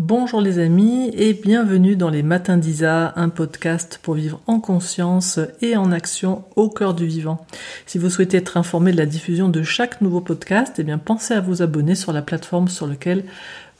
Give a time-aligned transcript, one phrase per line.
[0.00, 5.40] Bonjour les amis et bienvenue dans les Matins d'Isa, un podcast pour vivre en conscience
[5.60, 7.44] et en action au cœur du vivant.
[7.84, 11.34] Si vous souhaitez être informé de la diffusion de chaque nouveau podcast, eh bien pensez
[11.34, 13.24] à vous abonner sur la plateforme sur laquelle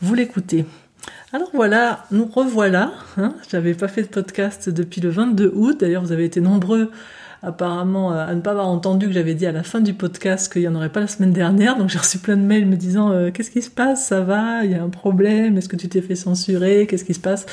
[0.00, 0.66] vous l'écoutez.
[1.32, 2.90] Alors voilà, nous revoilà.
[3.16, 5.76] Hein J'avais pas fait de podcast depuis le 22 août.
[5.78, 6.90] D'ailleurs, vous avez été nombreux
[7.42, 10.52] apparemment euh, à ne pas avoir entendu que j'avais dit à la fin du podcast
[10.52, 11.76] qu'il n'y en aurait pas la semaine dernière.
[11.76, 14.64] Donc j'ai reçu plein de mails me disant euh, qu'est-ce qui se passe, ça va,
[14.64, 17.46] il y a un problème, est-ce que tu t'es fait censurer, qu'est-ce qui se passe?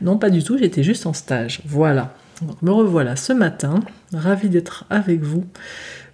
[0.00, 1.60] Non, pas du tout, j'étais juste en stage.
[1.66, 2.14] Voilà.
[2.42, 3.80] Donc me revoilà ce matin,
[4.12, 5.44] ravi d'être avec vous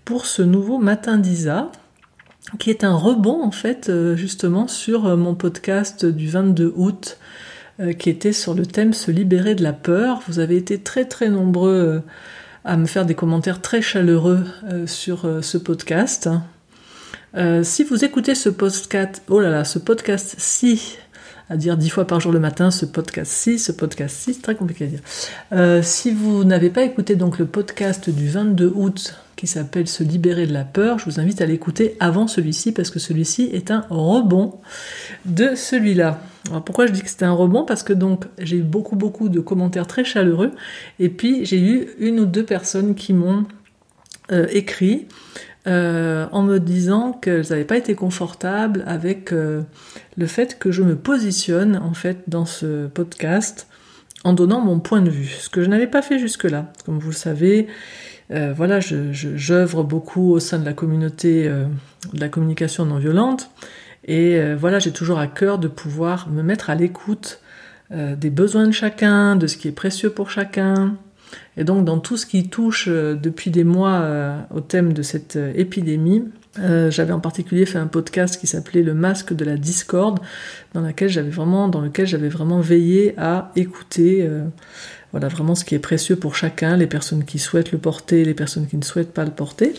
[0.04, 1.70] pour ce nouveau matin d'Isa
[2.58, 7.18] qui est un rebond en fait euh, justement sur mon podcast du 22 août
[7.98, 10.20] qui était sur le thème se libérer de la peur.
[10.28, 12.02] Vous avez été très très nombreux
[12.64, 16.28] à me faire des commentaires très chaleureux euh, sur euh, ce podcast.
[17.36, 20.98] Euh, si vous écoutez ce podcast, oh là là, ce podcast si,
[21.48, 24.42] à dire dix fois par jour le matin, ce podcast si, ce podcast si, c'est
[24.42, 25.84] très compliqué à dire.
[25.84, 30.46] si vous n'avez pas écouté donc le podcast du 22 août qui s'appelle Se libérer
[30.46, 33.84] de la peur, je vous invite à l'écouter avant celui-ci parce que celui-ci est un
[33.90, 34.60] rebond
[35.24, 36.20] de celui-là.
[36.48, 37.64] Alors pourquoi je dis que c'était un rebond?
[37.64, 40.52] Parce que donc j'ai eu beaucoup beaucoup de commentaires très chaleureux
[41.00, 43.44] et puis j'ai eu une ou deux personnes qui m'ont
[44.30, 45.08] euh, écrit
[45.66, 49.62] euh, en me disant qu'elles n'avaient pas été confortables avec euh,
[50.16, 53.66] le fait que je me positionne en fait dans ce podcast
[54.22, 56.72] en donnant mon point de vue, ce que je n'avais pas fait jusque-là.
[56.86, 57.66] Comme vous le savez,
[58.30, 63.50] voilà, j'œuvre beaucoup au sein de la communauté de la communication non violente
[64.04, 67.40] et euh, voilà, j'ai toujours à cœur de pouvoir me mettre à l'écoute
[67.92, 70.96] euh, des besoins de chacun, de ce qui est précieux pour chacun.
[71.56, 74.04] Et donc dans tout ce qui touche euh, depuis des mois
[74.52, 76.24] au thème de cette épidémie,
[76.56, 80.20] j'avais en particulier fait un podcast qui s'appelait Le masque de la discorde,
[80.74, 84.28] dans, laquelle j'avais vraiment, dans lequel j'avais vraiment veillé à écouter
[85.12, 88.34] voilà, vraiment ce qui est précieux pour chacun, les personnes qui souhaitent le porter, les
[88.34, 89.74] personnes qui ne souhaitent pas le porter.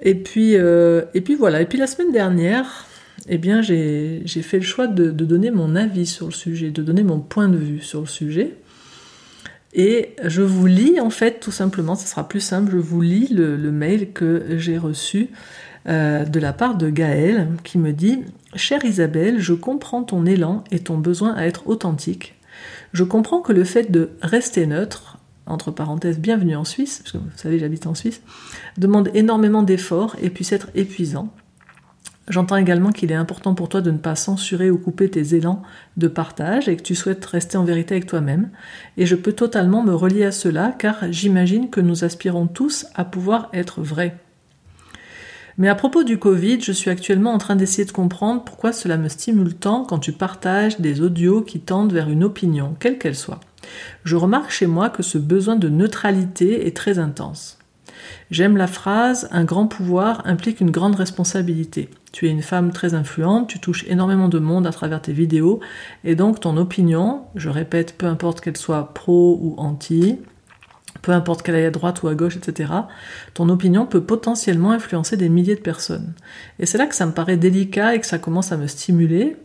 [0.00, 2.88] Et puis, et puis voilà, et puis la semaine dernière,
[3.28, 7.02] eh bien, j'ai fait le choix de, donner mon avis sur le sujet, de donner
[7.02, 8.54] mon point de vue sur le sujet.
[9.74, 13.28] Et je vous lis, en fait, tout simplement, ce sera plus simple, je vous lis
[13.30, 15.28] le, mail que j'ai reçu
[15.88, 18.20] euh, de la part de Gaël, qui me dit
[18.54, 22.34] Chère Isabelle, je comprends ton élan et ton besoin à être authentique.
[22.92, 27.30] Je comprends que le fait de rester neutre, entre parenthèses, bienvenue en Suisse, parce vous
[27.36, 28.22] savez, j'habite en Suisse,
[28.76, 31.32] demande énormément d'efforts et puisse être épuisant.
[32.28, 35.62] J'entends également qu'il est important pour toi de ne pas censurer ou couper tes élans
[35.96, 38.50] de partage et que tu souhaites rester en vérité avec toi-même.
[38.98, 43.06] Et je peux totalement me relier à cela car j'imagine que nous aspirons tous à
[43.06, 44.18] pouvoir être vrais.
[45.58, 48.96] Mais à propos du Covid, je suis actuellement en train d'essayer de comprendre pourquoi cela
[48.96, 53.16] me stimule tant quand tu partages des audios qui tendent vers une opinion, quelle qu'elle
[53.16, 53.40] soit.
[54.04, 57.58] Je remarque chez moi que ce besoin de neutralité est très intense.
[58.30, 61.90] J'aime la phrase Un grand pouvoir implique une grande responsabilité.
[62.12, 65.58] Tu es une femme très influente, tu touches énormément de monde à travers tes vidéos,
[66.04, 70.18] et donc ton opinion, je répète, peu importe qu'elle soit pro ou anti,
[71.02, 72.72] peu importe qu'elle aille à droite ou à gauche, etc.,
[73.34, 76.14] ton opinion peut potentiellement influencer des milliers de personnes.
[76.58, 79.36] Et c'est là que ça me paraît délicat et que ça commence à me stimuler.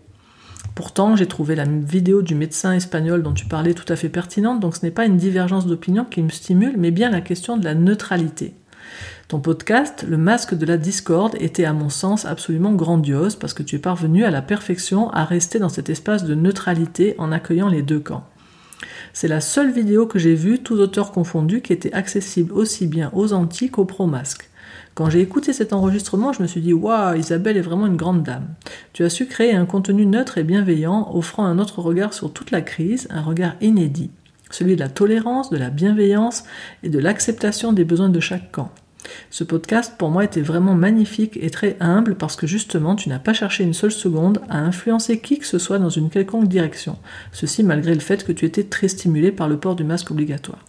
[0.76, 4.60] Pourtant, j'ai trouvé la vidéo du médecin espagnol dont tu parlais tout à fait pertinente,
[4.60, 7.66] donc ce n'est pas une divergence d'opinion qui me stimule, mais bien la question de
[7.66, 8.56] la neutralité.
[9.28, 13.64] Ton podcast, Le masque de la discorde, était à mon sens absolument grandiose parce que
[13.64, 17.70] tu es parvenu à la perfection à rester dans cet espace de neutralité en accueillant
[17.70, 18.26] les deux camps.
[19.14, 23.10] C'est la seule vidéo que j'ai vue, tous auteurs confondus, qui était accessible aussi bien
[23.14, 24.50] aux anti qu'aux pro-masques.
[24.96, 28.24] Quand j'ai écouté cet enregistrement, je me suis dit Waouh, Isabelle est vraiment une grande
[28.24, 28.48] dame.
[28.94, 32.52] Tu as su créer un contenu neutre et bienveillant, offrant un autre regard sur toute
[32.52, 34.12] la crise, un regard inédit,
[34.52, 36.44] celui de la tolérance, de la bienveillance
[36.84, 38.72] et de l'acceptation des besoins de chaque camp.
[39.30, 43.20] Ce podcast, pour moi, était vraiment magnifique et très humble parce que justement, tu n'as
[43.20, 46.98] pas cherché une seule seconde à influencer qui que ce soit dans une quelconque direction.
[47.32, 50.66] Ceci malgré le fait que tu étais très stimulé par le port du masque obligatoire.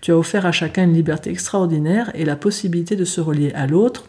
[0.00, 3.66] Tu as offert à chacun une liberté extraordinaire et la possibilité de se relier à
[3.66, 4.04] l'autre,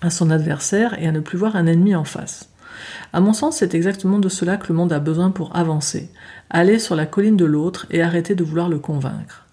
[0.00, 2.50] à son adversaire et à ne plus voir un ennemi en face.
[3.12, 6.10] À mon sens, c'est exactement de cela que le monde a besoin pour avancer.
[6.50, 9.47] Aller sur la colline de l'autre et arrêter de vouloir le convaincre.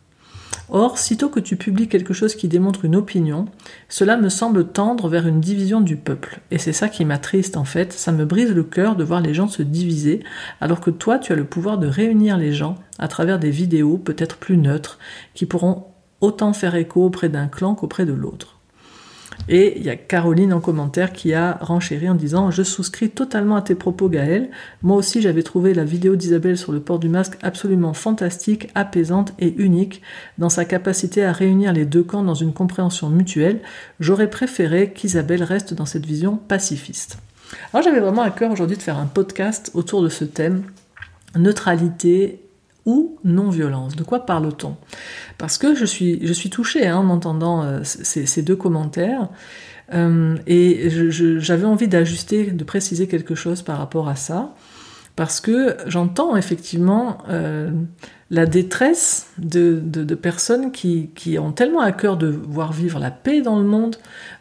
[0.69, 3.45] Or, sitôt que tu publies quelque chose qui démontre une opinion,
[3.87, 6.39] cela me semble tendre vers une division du peuple.
[6.49, 9.33] Et c'est ça qui m'attriste en fait, ça me brise le cœur de voir les
[9.33, 10.23] gens se diviser,
[10.61, 13.97] alors que toi tu as le pouvoir de réunir les gens à travers des vidéos
[13.97, 14.97] peut-être plus neutres,
[15.35, 15.85] qui pourront
[16.21, 18.54] autant faire écho auprès d'un clan qu'auprès de l'autre.
[19.47, 23.55] Et il y a Caroline en commentaire qui a renchéri en disant Je souscris totalement
[23.55, 24.49] à tes propos, Gaël.
[24.81, 29.33] Moi aussi, j'avais trouvé la vidéo d'Isabelle sur le port du masque absolument fantastique, apaisante
[29.39, 30.01] et unique
[30.37, 33.61] dans sa capacité à réunir les deux camps dans une compréhension mutuelle.
[33.99, 37.19] J'aurais préféré qu'Isabelle reste dans cette vision pacifiste.
[37.73, 40.63] Alors, j'avais vraiment à cœur aujourd'hui de faire un podcast autour de ce thème
[41.37, 42.44] neutralité
[42.85, 43.95] ou non-violence.
[43.95, 44.75] De quoi parle-t-on?
[45.37, 49.29] Parce que je suis, je touchée hein, en entendant euh, ces, deux commentaires.
[49.93, 54.55] Euh, et j'avais envie d'ajuster, de préciser quelque chose par rapport à ça,
[55.15, 57.71] parce que j'entends effectivement euh,
[58.31, 63.11] la détresse de, de, personnes qui, qui, ont tellement à cœur de voir vivre la
[63.11, 63.97] paix dans le monde,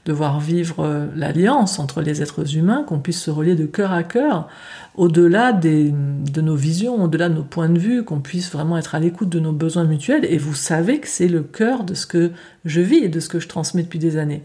[0.07, 4.03] de voir vivre l'alliance entre les êtres humains, qu'on puisse se relier de cœur à
[4.03, 4.49] cœur,
[4.97, 5.93] au-delà de
[6.41, 9.39] nos visions, au-delà de nos points de vue, qu'on puisse vraiment être à l'écoute de
[9.39, 10.25] nos besoins mutuels.
[10.25, 12.31] Et vous savez que c'est le cœur de ce que
[12.65, 14.45] je vis et de ce que je transmets depuis des années.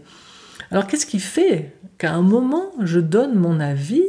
[0.70, 4.04] Alors qu'est-ce qui fait qu'à un moment, je donne mon avis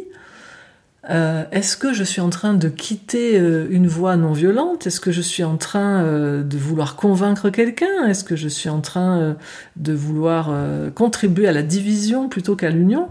[1.09, 4.87] euh, Est-ce que je suis en train de quitter euh, une voie non violente?
[4.87, 8.07] Est-ce que je suis en train euh, de vouloir convaincre quelqu'un?
[8.07, 9.35] Est-ce que je suis en train
[9.75, 10.53] de vouloir
[10.93, 13.07] contribuer à la division plutôt qu'à l'union?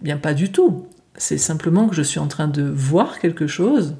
[0.00, 0.86] Bien pas du tout.
[1.16, 3.94] C'est simplement que je suis en train de voir quelque chose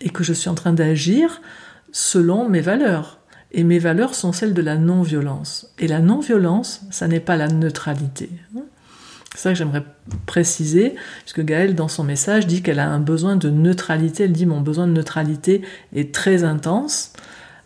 [0.00, 1.40] et que je suis en train d'agir
[1.92, 3.18] selon mes valeurs.
[3.50, 5.72] Et mes valeurs sont celles de la non-violence.
[5.78, 8.30] Et la non-violence, ça n'est pas la neutralité.
[9.38, 9.84] C'est ça que j'aimerais
[10.26, 14.24] préciser, puisque Gaëlle, dans son message, dit qu'elle a un besoin de neutralité.
[14.24, 15.62] Elle dit Mon besoin de neutralité
[15.94, 17.12] est très intense.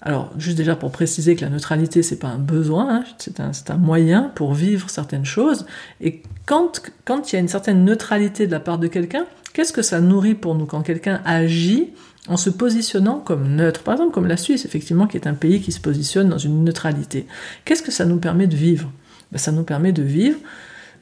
[0.03, 3.53] Alors, juste déjà pour préciser que la neutralité, c'est pas un besoin, hein, c'est un,
[3.71, 5.65] un, moyen pour vivre certaines choses.
[6.03, 9.25] Et quand, quand il y a une certaine neutralité de la part de quelqu'un,
[9.55, 11.89] qu'est-ce que ça nourrit pour nous quand quelqu'un agit
[12.29, 13.83] en se positionnant comme neutre?
[13.83, 16.65] Par exemple, comme la Suisse, effectivement, qui est un pays qui se positionne dans une
[16.65, 17.27] neutralité.
[17.65, 18.93] Qu'est-ce que ça nous permet de vivre?
[19.31, 20.37] Ben, Ça nous permet de vivre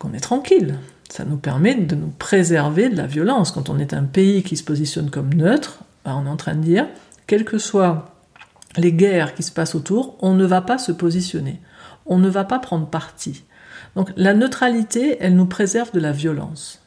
[0.00, 0.78] qu'on est tranquille.
[1.08, 3.52] Ça nous permet de nous préserver de la violence.
[3.52, 6.54] Quand on est un pays qui se positionne comme neutre, ben, on est en train
[6.54, 6.86] de dire,
[7.28, 8.16] quel que soit
[8.76, 11.60] les guerres qui se passent autour, on ne va pas se positionner,
[12.06, 13.44] on ne va pas prendre parti.
[13.94, 16.82] Donc la neutralité, elle nous préserve de la violence.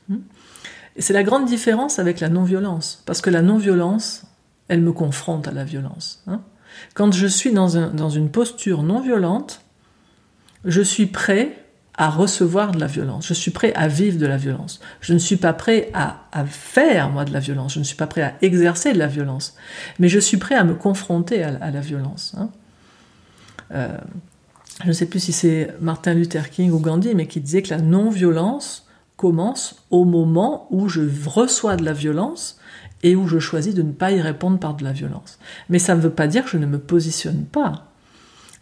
[0.95, 4.25] Et c'est la grande différence avec la non-violence, parce que la non-violence,
[4.67, 6.23] elle me confronte à la violence.
[6.27, 6.41] Hein.
[6.93, 9.61] Quand je suis dans, dans une posture non violente,
[10.65, 11.62] je suis prêt
[11.97, 13.27] à recevoir de la violence.
[13.27, 14.79] Je suis prêt à vivre de la violence.
[15.01, 17.73] Je ne suis pas prêt à, faire, moi, de la violence.
[17.73, 19.55] Je ne suis pas prêt à exercer de la violence.
[19.99, 22.33] Mais je suis prêt à me confronter à, la violence.
[22.37, 22.49] Hein.
[23.73, 23.97] Euh,
[24.81, 27.69] je ne sais plus si c'est Martin Luther King ou Gandhi, mais qui disait que
[27.69, 32.59] la non-violence commence au moment où je reçois de la violence
[33.03, 35.37] et où je choisis de ne pas y répondre par de la violence.
[35.69, 37.91] Mais ça ne veut pas dire que je ne me positionne pas.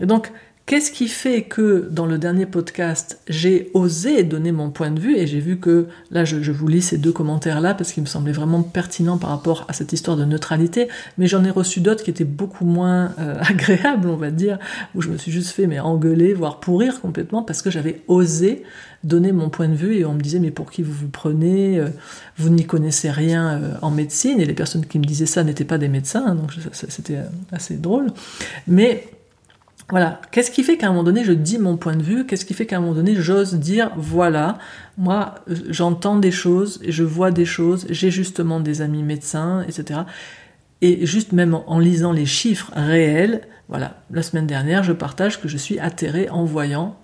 [0.01, 0.31] Et donc,
[0.67, 5.17] Qu'est-ce qui fait que dans le dernier podcast, j'ai osé donner mon point de vue
[5.17, 8.31] et j'ai vu que, là je, vous lis ces deux commentaires-là parce qu'ils me semblaient
[8.31, 10.87] vraiment pertinents par rapport à cette histoire de neutralité,
[11.17, 14.59] mais j'en ai reçu d'autres qui étaient beaucoup moins euh, agréables, on va dire,
[14.95, 18.63] où je me suis juste fait mais engueuler, voire pourrir complètement parce que j'avais osé
[19.03, 21.79] donner mon point de vue et on me disait mais pour qui vous vous prenez
[21.79, 21.89] euh,
[22.37, 25.65] Vous n'y connaissez rien euh, en médecine et les personnes qui me disaient ça n'étaient
[25.65, 27.17] pas des médecins, hein, donc c'était
[27.51, 28.07] assez drôle.
[28.67, 29.09] Mais
[29.91, 30.21] voilà.
[30.31, 32.25] Qu'est-ce qui fait qu'à un moment donné, je dis mon point de vue?
[32.25, 34.57] Qu'est-ce qui fait qu'à un moment donné, j'ose dire, voilà,
[34.97, 35.35] moi,
[35.69, 40.01] j'entends des choses, je vois des choses, j'ai justement des amis médecins, etc.
[40.81, 45.49] Et juste même en, lisant les chiffres réels, voilà, la semaine dernière, je partage que
[45.49, 46.97] je suis atterré en voyant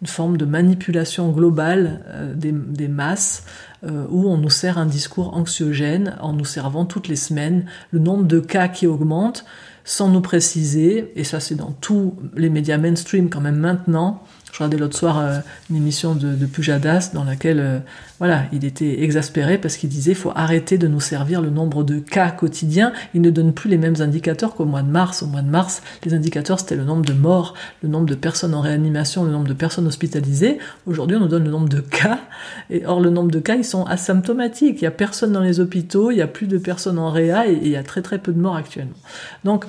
[0.00, 3.44] une forme de manipulation globale euh, des, masses
[3.84, 8.00] euh, où on nous sert un discours anxiogène en nous servant toutes les semaines le
[8.00, 9.44] nombre de cas qui augmente
[9.84, 14.58] sans nous préciser, et ça c'est dans tous les médias mainstream quand même maintenant, je
[14.58, 15.38] regardais l'autre soir euh,
[15.70, 17.78] une émission de, Pujadas dans laquelle euh,
[18.18, 21.98] voilà, il était exaspéré parce qu'il disait faut arrêter de nous servir le nombre de
[21.98, 22.92] cas quotidiens.
[23.14, 25.22] Il ne donne plus les mêmes indicateurs qu'au mois de mars.
[25.22, 28.52] Au mois de mars, les indicateurs c'était le nombre de morts, le nombre de personnes
[28.52, 30.58] en réanimation, le nombre de personnes hospitalisées.
[30.86, 32.20] Aujourd'hui, on nous donne le nombre de cas.
[32.68, 34.82] Et or, le nombre de cas, ils sont asymptomatiques.
[34.82, 37.48] Il y a personne dans les hôpitaux, il y a plus de personnes en réa
[37.48, 38.98] et, et il y a très très peu de morts actuellement.
[39.44, 39.64] Donc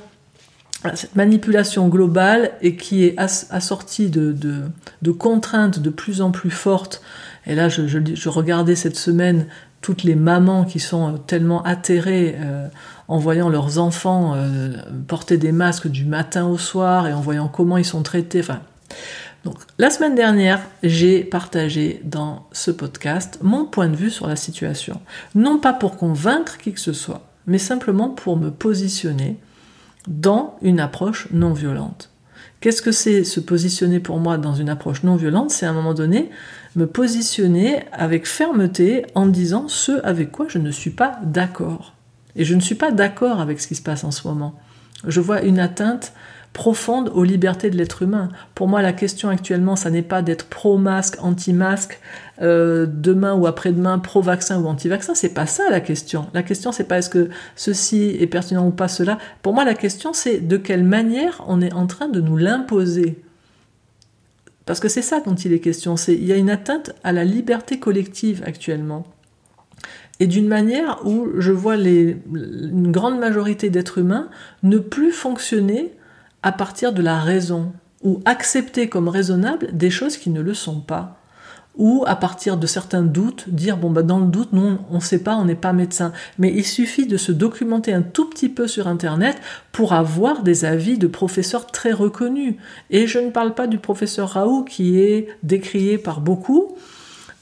[0.96, 4.32] cette manipulation globale et qui est assortie de,
[5.02, 7.02] de, contraintes de plus en plus fortes.
[7.46, 9.48] Et là, je, regardais cette semaine
[9.82, 12.68] toutes les mamans qui sont tellement atterrées euh,
[13.10, 14.72] en voyant leurs enfants euh,
[15.08, 18.40] porter des masques du matin au soir et en voyant comment ils sont traités.
[18.40, 18.62] Enfin,
[19.44, 24.38] donc, la semaine dernière, j'ai partagé dans ce podcast mon point de vue sur la
[24.38, 25.02] situation.
[25.36, 29.38] Non pas pour convaincre qui que ce soit, mais simplement pour me positionner
[30.08, 32.10] dans une approche non violente.
[32.60, 35.52] Qu'est-ce que c'est se positionner pour moi dans une approche non violente?
[35.52, 36.30] C'est à un moment donné
[36.76, 41.94] me positionner avec fermeté en disant ce avec quoi je ne suis pas d'accord.
[42.36, 44.60] Et je ne suis pas d'accord avec ce qui se passe en ce moment.
[45.06, 46.14] Je vois une atteinte
[46.54, 48.30] profonde aux libertés de l'être humain.
[48.54, 52.00] Pour moi, la question actuellement, ça n'est pas d'être pro-masque, anti-masque,
[52.42, 55.16] euh, demain ou après-demain, pro-vaccin ou anti-vaccin.
[55.16, 56.28] C'est pas ça la question.
[56.34, 59.18] La question, c'est pas est-ce que ceci est pertinent ou pas cela.
[59.42, 63.20] Pour moi, la question, c'est de quelle manière on est en train de nous l'imposer.
[64.66, 65.98] Parce que c'est ça dont il est question.
[65.98, 69.06] C'est il y a une atteinte à la liberté collective actuellement
[70.20, 74.30] et d'une manière où je vois une grande majorité d'êtres humains
[74.62, 75.92] ne plus fonctionner
[76.44, 77.72] à partir de la raison,
[78.04, 81.18] ou accepter comme raisonnable des choses qui ne le sont pas,
[81.76, 85.02] ou à partir de certains doutes, dire bon bah dans le doute, non, on ne
[85.02, 88.50] sait pas, on n'est pas médecin, mais il suffit de se documenter un tout petit
[88.50, 89.38] peu sur internet
[89.72, 92.56] pour avoir des avis de professeurs très reconnus.
[92.92, 96.78] Et je ne parle pas du professeur Raoult qui est décrié par beaucoup,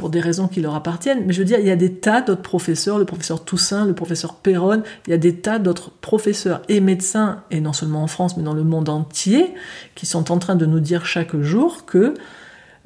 [0.01, 1.25] pour des raisons qui leur appartiennent.
[1.27, 3.93] Mais je veux dire, il y a des tas d'autres professeurs, le professeur Toussaint, le
[3.93, 8.07] professeur Perron, il y a des tas d'autres professeurs et médecins, et non seulement en
[8.07, 9.53] France, mais dans le monde entier,
[9.93, 12.15] qui sont en train de nous dire chaque jour que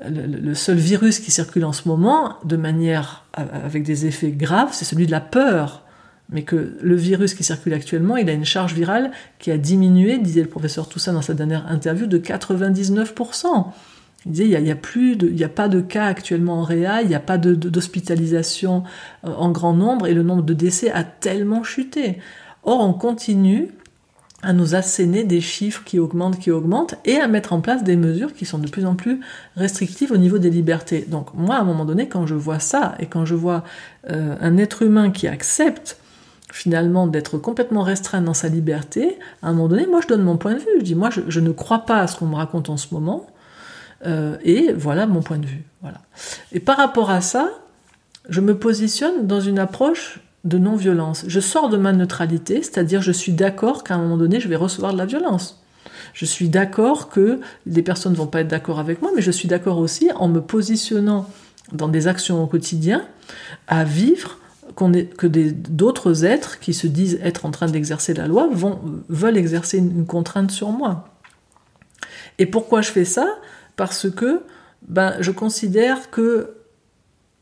[0.05, 4.84] le, seul virus qui circule en ce moment, de manière avec des effets graves, c'est
[4.84, 5.84] celui de la peur.
[6.31, 10.17] Mais que le virus qui circule actuellement, il a une charge virale qui a diminué,
[10.17, 13.67] disait le professeur Toussaint dans sa dernière interview, de 99%.
[14.25, 17.08] Il disait, il n'y a, plus il a pas de cas actuellement en réa, il
[17.08, 18.84] n'y a pas d'hospitalisation
[19.25, 22.17] euh, en grand nombre et le nombre de décès a tellement chuté.
[22.63, 23.70] Or, on continue
[24.41, 27.96] à nous asséner des chiffres qui augmentent, qui augmentent, et à mettre en place des
[27.96, 29.20] mesures qui sont de plus en plus
[29.55, 31.05] restrictives au niveau des libertés.
[31.08, 33.63] Donc moi, à un moment donné, quand je vois ça, et quand je vois
[34.12, 35.98] euh, un être humain qui accepte
[36.51, 40.38] finalement d'être complètement restreint dans sa liberté, à un moment donné, moi je donne mon
[40.38, 40.67] point de vue.
[40.77, 43.25] Je dis, moi je ne crois pas à ce qu'on me raconte en ce moment,
[44.05, 45.63] euh, et voilà mon point de vue.
[45.81, 46.00] Voilà.
[46.51, 47.50] Et par rapport à ça,
[48.29, 51.25] je me positionne dans une approche de non-violence.
[51.27, 54.55] Je sors de ma neutralité, c'est-à-dire je suis d'accord qu'à un moment donné, je vais
[54.55, 55.63] recevoir de la violence.
[56.13, 59.31] Je suis d'accord que des personnes ne vont pas être d'accord avec moi, mais je
[59.31, 61.27] suis d'accord aussi en me positionnant
[61.74, 63.05] dans des actions au quotidien
[63.67, 64.38] à vivre
[64.75, 69.77] que d'autres êtres qui se disent être en train d'exercer la loi vont, veulent exercer
[69.77, 71.09] une contrainte sur moi.
[72.39, 73.27] Et pourquoi je fais ça?
[73.75, 74.41] Parce que
[74.88, 76.55] ben, je considère que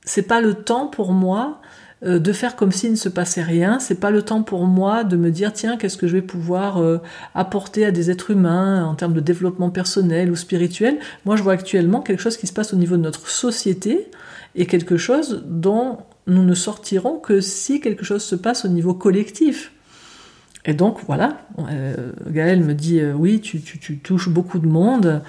[0.06, 1.62] c'est pas le temps pour moi
[2.04, 3.80] euh, de faire comme s'il ne se passait rien.
[3.80, 6.82] C'est pas le temps pour moi de me dire tiens qu'est-ce que je vais pouvoir
[6.82, 7.00] euh,
[7.34, 11.00] apporter à des êtres humains en termes de développement personnel ou spirituel.
[11.25, 14.10] Moi je vois actuellement quelque chose qui se passe au niveau de notre société
[14.56, 18.94] et quelque chose dont nous ne sortirons que si quelque chose se passe au niveau
[18.94, 19.73] collectif.
[20.65, 21.38] Et donc voilà,
[21.70, 23.62] euh, Gaël me dit euh, oui, tu,
[24.00, 25.22] touches beaucoup de monde,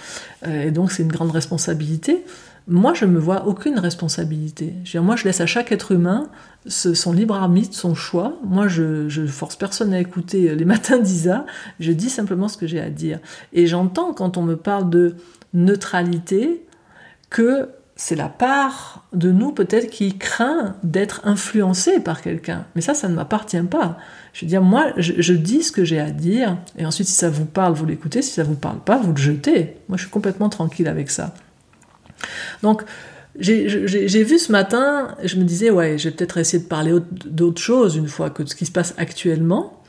[0.46, 2.24] euh, et donc c'est une grande responsabilité.
[2.66, 4.72] Moi, je ne me vois aucune responsabilité.
[4.84, 6.28] Je moi, je laisse à chaque être humain
[6.66, 8.38] son libre arbitre, son choix.
[8.42, 11.44] Moi, je, je force personne à écouter les matins d'Isa.
[11.78, 13.18] Je dis simplement ce que j'ai à dire.
[13.52, 15.16] Et j'entends quand on me parle de
[15.52, 16.64] neutralité
[17.28, 22.66] que c'est la part de nous peut-être qui craint d'être influencé par quelqu'un.
[22.74, 23.98] Mais ça, ça ne m'appartient pas.
[24.34, 27.30] Je veux dire, moi, je, dis ce que j'ai à dire, et ensuite, si ça
[27.30, 29.76] vous parle, vous l'écoutez, si ça vous parle pas, vous le jetez.
[29.88, 31.34] Moi, je suis complètement tranquille avec ça.
[32.60, 32.82] Donc,
[33.38, 36.92] j'ai vu ce matin, je me disais, ouais, je vais peut-être essayer de parler
[37.26, 39.80] d'autre chose une fois que de ce qui se passe actuellement.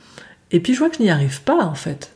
[0.52, 2.12] Et puis je vois que je n'y arrive pas, en fait.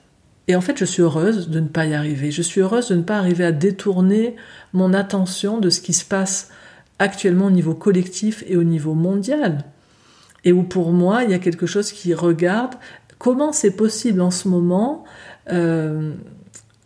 [0.47, 2.31] Et en fait, je suis heureuse de ne pas y arriver.
[2.31, 4.37] Je suis heureuse de ne pas arriver à détourner
[4.73, 6.51] mon attention de ce qui se passe
[7.01, 9.65] actuellement au niveau collectif et au niveau mondial.
[10.45, 12.75] Et où pour moi, il y a quelque chose qui regarde
[13.19, 15.05] comment c'est possible en ce moment
[15.53, 16.15] euh,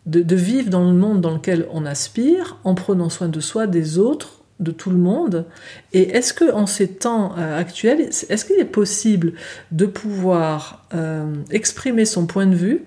[0.06, 3.98] de, vivre dans le monde dans lequel on aspire, en prenant soin de soi, des
[3.98, 5.46] autres, de tout le monde.
[5.92, 9.32] Et est-ce que en ces temps euh, actuels, est-ce qu'il est possible
[9.72, 12.82] de pouvoir euh, exprimer son point de vue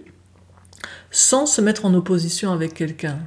[1.11, 3.19] sans se mettre en opposition avec quelqu'un?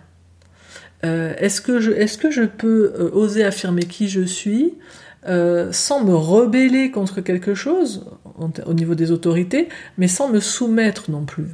[1.04, 4.74] Euh, Est-ce que, je, est peux oser affirmer qui je suis
[5.26, 8.06] euh, sans me rebeller contre quelque chose
[8.66, 11.48] au niveau des autorités, mais sans me soumettre non plus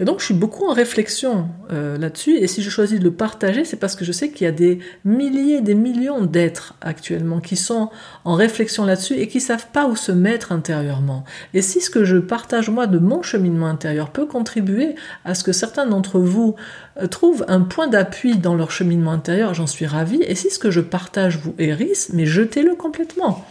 [0.00, 3.12] et donc je suis beaucoup en réflexion euh, là-dessus, et si je choisis de le
[3.12, 7.40] partager, c'est parce que je sais qu'il y a des milliers, des millions d'êtres actuellement
[7.40, 7.90] qui sont
[8.24, 11.24] en réflexion là-dessus et qui savent pas où se mettre intérieurement.
[11.52, 14.94] Et si ce que je partage moi de mon cheminement intérieur peut contribuer
[15.26, 16.56] à ce que certains d'entre vous
[17.00, 20.22] euh, trouvent un point d'appui dans leur cheminement intérieur, j'en suis ravie.
[20.22, 23.44] Et si ce que je partage vous hérisse, mais jetez-le complètement.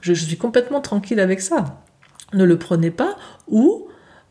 [0.00, 1.82] Je suis complètement tranquille avec ça.
[2.32, 3.16] Ne le prenez pas
[3.48, 3.86] ou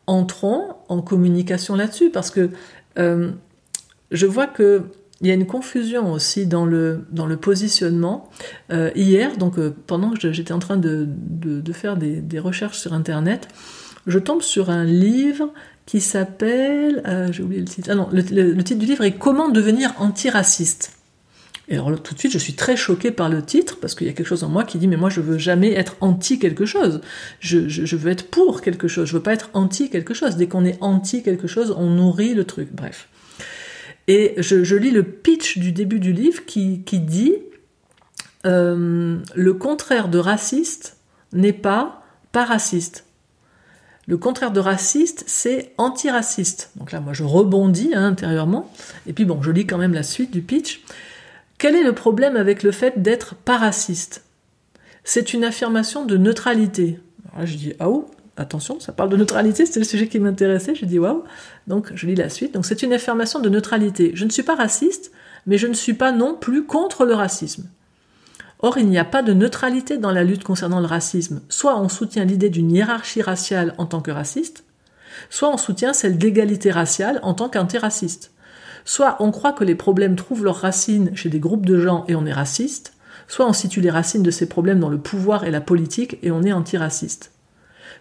[0.07, 2.49] entrons en communication là-dessus parce que
[2.97, 3.31] euh,
[4.11, 4.83] je vois que
[5.21, 8.29] il y a une confusion aussi dans le, dans le positionnement.
[8.71, 12.91] Euh, hier, donc euh, pendant que j'étais en train de, de, faire des, recherches sur
[12.91, 13.47] Internet,
[14.05, 15.53] je tombe sur un livre
[15.85, 19.93] qui s'appelle, j'ai oublié le titre, ah non, le, titre du livre est Comment devenir
[19.99, 20.91] antiraciste.
[21.69, 24.09] Et alors tout de suite, je suis très choquée par le titre, parce qu'il y
[24.09, 26.65] a quelque chose en moi qui dit, mais moi je veux jamais être anti quelque
[26.65, 27.01] chose.
[27.39, 30.35] Je, veux être pour quelque chose, je veux pas être anti quelque chose.
[30.35, 32.69] Dès qu'on est anti quelque chose, on nourrit le truc.
[32.73, 33.07] Bref.
[34.09, 37.35] Et je, lis le pitch du début du livre qui, dit
[38.45, 40.97] euh, le contraire de raciste
[41.31, 42.03] n'est pas
[42.33, 43.05] pas raciste.
[44.05, 46.71] Le contraire de raciste, c'est antiraciste.
[46.75, 48.69] Donc là, moi, je rebondis hein, intérieurement.
[49.07, 50.83] Et puis bon, je lis quand même la suite du pitch.
[51.63, 54.25] Quel est le problème avec le fait d'être pas raciste
[55.05, 56.99] C'est une affirmation de neutralité.
[57.27, 60.19] Alors là, je dis ah oh, attention, ça parle de neutralité, c'était le sujet qui
[60.19, 60.75] m'intéressait.
[60.75, 61.23] Je dis waouh.
[61.67, 62.53] Donc je lis la suite.
[62.53, 64.11] Donc c'est une affirmation de neutralité.
[64.13, 65.13] Je ne suis pas raciste,
[65.47, 67.69] mais je ne suis pas non plus contre le racisme.
[68.59, 71.43] Or, il n'y a pas de neutralité dans la lutte concernant le racisme.
[71.47, 74.65] Soit on soutient l'idée d'une hiérarchie raciale en tant que raciste,
[75.29, 78.33] soit on soutient celle d'égalité raciale en tant qu'antiraciste.
[78.85, 82.15] Soit on croit que les problèmes trouvent leurs racines chez des groupes de gens et
[82.15, 82.93] on est raciste,
[83.27, 86.31] soit on situe les racines de ces problèmes dans le pouvoir et la politique et
[86.31, 87.31] on est antiraciste.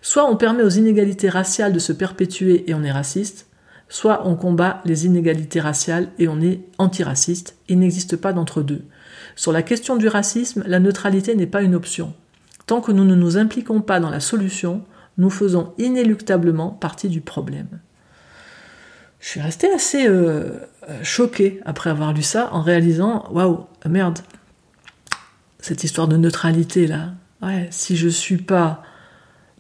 [0.01, 3.47] Soit on permet aux inégalités raciales de se perpétuer et on est raciste,
[3.89, 7.57] soit on combat les inégalités raciales et on est antiraciste.
[7.69, 8.83] Il n'existe pas d'entre-deux.
[9.37, 12.13] Sur la question du racisme, la neutralité n'est pas une option.
[12.67, 14.83] Tant que nous ne nous impliquons pas dans la solution,
[15.19, 17.81] nous faisons inéluctablement partie du problème.
[19.23, 20.51] Je suis resté assez euh,
[21.05, 24.19] choqué après avoir lu ça en réalisant waouh, merde,
[25.61, 27.13] cette histoire de neutralité là.
[27.41, 28.83] Ouais, si je suis pas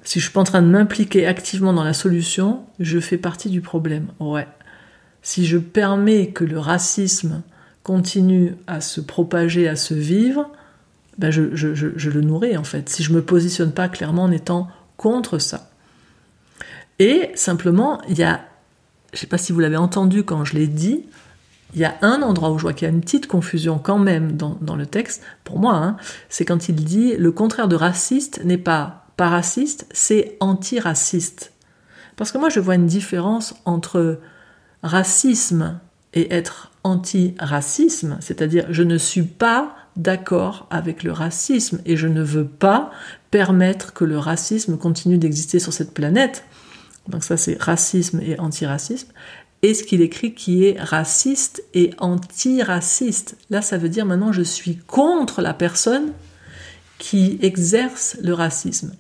[0.02, 3.50] si je suis pas en train de m'impliquer activement dans la solution, je fais partie
[3.50, 4.08] du problème.
[4.18, 4.48] Ouais.
[5.22, 7.42] Si je permets que le racisme
[7.84, 10.50] continue à se propager, à se vivre,
[11.18, 12.88] ben je, je, je, le nourris en fait.
[12.88, 14.66] Si je me positionne pas clairement en étant
[14.96, 15.70] contre ça.
[16.98, 18.40] Et simplement, il y a,
[19.12, 21.04] je sais pas si vous l'avez entendu quand je l'ai dit,
[21.74, 23.98] il y a un endroit où je vois qu'il y a une petite confusion quand
[23.98, 25.96] même dans, dans le texte, pour moi, hein,
[26.28, 31.52] c'est quand il dit le contraire de raciste n'est pas pas raciste, c'est antiraciste.
[32.16, 34.20] Parce que moi, je vois une différence entre
[34.82, 35.80] racisme
[36.14, 42.22] et être anti-racisme, c'est-à-dire je ne suis pas d'accord avec le racisme et je ne
[42.22, 42.90] veux pas
[43.30, 46.44] permettre que le racisme continue d'exister sur cette planète.
[47.08, 49.08] Donc ça c'est racisme et antiracisme.
[49.62, 53.36] Et ce qu'il écrit qui est raciste et antiraciste.
[53.50, 56.12] Là ça veut dire maintenant je suis contre la personne
[56.98, 58.92] qui exerce le racisme.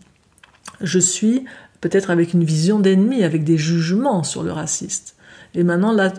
[0.80, 1.44] Je suis
[1.82, 5.16] peut-être avec une vision d'ennemi, avec des jugements sur le raciste.
[5.54, 6.12] Et maintenant, là,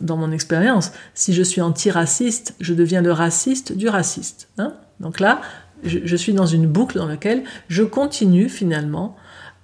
[0.00, 4.48] dans mon expérience, si je suis antiraciste, je deviens le raciste du raciste.
[4.58, 4.74] Hein.
[5.00, 5.40] Donc là,
[5.82, 9.16] je, je, suis dans une boucle dans laquelle je continue finalement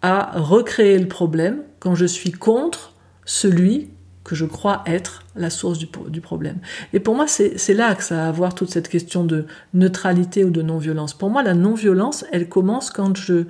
[0.03, 3.91] à recréer le problème quand je suis contre celui
[4.25, 6.59] que je crois être la source du, problème.
[6.93, 10.45] Et pour moi, c'est là que ça a à voir toute cette question de neutralité
[10.45, 11.15] ou de non-violence.
[11.15, 13.47] Pour moi, la non-violence, elle commence quand je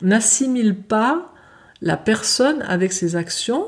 [0.00, 1.32] n'assimile pas
[1.82, 3.66] la personne avec ses actions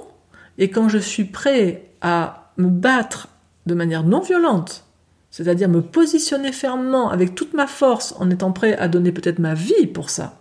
[0.59, 3.29] et quand je suis prêt à me battre
[3.67, 4.85] de manière non violente,
[5.31, 9.55] c'est-à-dire me positionner fermement avec toute ma force en étant prêt à donner peut-être ma
[9.55, 10.40] vie pour ça,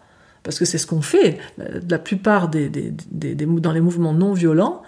[0.50, 1.38] parce que c'est ce qu'on fait
[1.88, 2.72] la plupart des,
[3.12, 4.82] dans les mouvements non violents,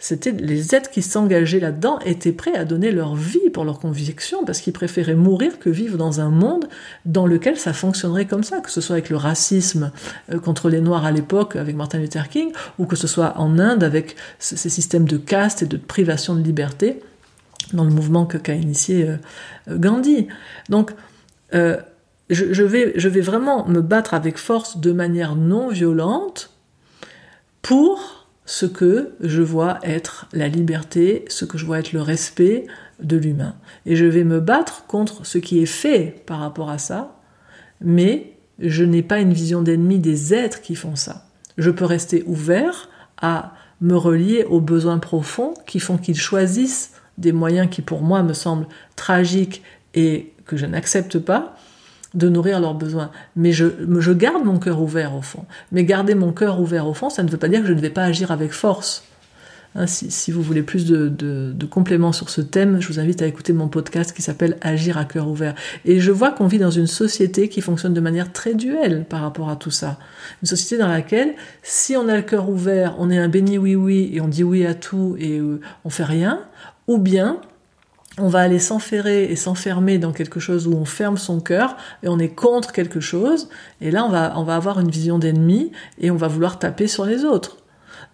[0.00, 4.44] c'était les êtres qui s'engageaient là-dedans étaient prêts à donner leur vie pour leurs convictions
[4.44, 6.64] parce qu'ils préféraient mourir que vivre dans un monde
[7.04, 9.92] dans lequel ça fonctionnerait comme ça, que ce soit avec le racisme
[10.32, 12.50] euh, contre les Noirs à l'époque avec Martin Luther King
[12.80, 16.42] ou que ce soit en Inde avec ces systèmes de caste et de privation de
[16.42, 16.98] liberté
[17.72, 20.26] dans le mouvement qu'a initié euh, Gandhi.
[20.68, 20.90] Donc,
[21.54, 21.76] euh,
[22.30, 26.50] je, vais, vais vraiment me battre avec force de manière non violente
[27.62, 32.66] pour ce que je vois être la liberté, ce que je vois être le respect
[33.02, 33.54] de l'humain.
[33.86, 37.16] Et je vais me battre contre ce qui est fait par rapport à ça,
[37.80, 41.26] mais je n'ai pas une vision d'ennemi des êtres qui font ça.
[41.58, 42.88] Je peux rester ouvert
[43.20, 48.22] à me relier aux besoins profonds qui font qu'ils choisissent des moyens qui pour moi
[48.22, 49.62] me semblent tragiques
[49.94, 51.56] et que je n'accepte pas,
[52.14, 53.10] de nourrir leurs besoins.
[53.36, 53.66] Mais je,
[53.98, 55.44] je garde mon cœur ouvert au fond.
[55.72, 57.80] Mais garder mon cœur ouvert au fond, ça ne veut pas dire que je ne
[57.80, 59.04] vais pas agir avec force.
[59.76, 63.00] Hein, si, si, vous voulez plus de, de, de, compléments sur ce thème, je vous
[63.00, 65.56] invite à écouter mon podcast qui s'appelle Agir à cœur ouvert.
[65.84, 69.20] Et je vois qu'on vit dans une société qui fonctionne de manière très duelle par
[69.20, 69.98] rapport à tout ça.
[70.42, 73.74] Une société dans laquelle, si on a le cœur ouvert, on est un béni oui
[73.74, 76.40] oui et on dit oui à tout et euh, on fait rien,
[76.86, 77.40] ou bien
[78.18, 82.08] on va aller s'enferrer et s'enfermer dans quelque chose où on ferme son cœur et
[82.08, 83.48] on est contre quelque chose,
[83.80, 86.86] et là on va, on va avoir une vision d'ennemi et on va vouloir taper
[86.86, 87.58] sur les autres.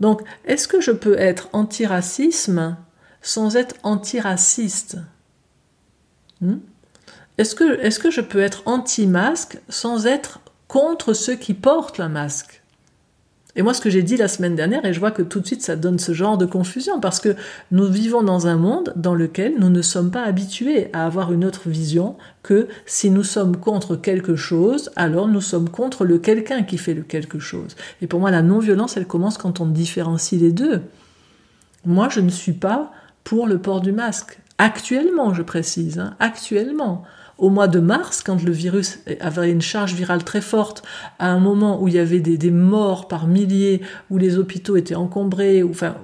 [0.01, 2.77] Donc, est-ce que je peux être anti-racisme
[3.21, 4.97] sans être antiraciste?
[6.41, 6.59] Hmm?
[7.37, 12.60] Est-ce que, que je peux être anti-masque sans être contre ceux qui portent un masque?
[13.57, 15.47] Et moi, ce que j'ai dit la semaine dernière, et je vois que tout de
[15.47, 17.35] suite ça donne ce genre de confusion, parce que
[17.73, 21.45] nous vivons dans un monde dans lequel nous ne sommes pas habitués à avoir une
[21.45, 26.63] autre vision que si nous sommes contre quelque chose, alors nous sommes contre le quelqu'un
[26.63, 27.77] qui fait le quelque chose.
[28.03, 30.83] Et pour moi, la non-violence, elle commence quand on différencie les deux.
[31.85, 32.93] Moi, je ne suis pas
[33.25, 34.39] pour le port du masque.
[34.59, 37.05] Actuellement, je précise, hein, actuellement
[37.41, 40.83] au mois de mars, quand le virus avait une charge virale très forte,
[41.19, 44.95] à un moment où il y avait des, morts par milliers, où les hôpitaux étaient
[44.95, 45.97] encombrés, ou, enfin,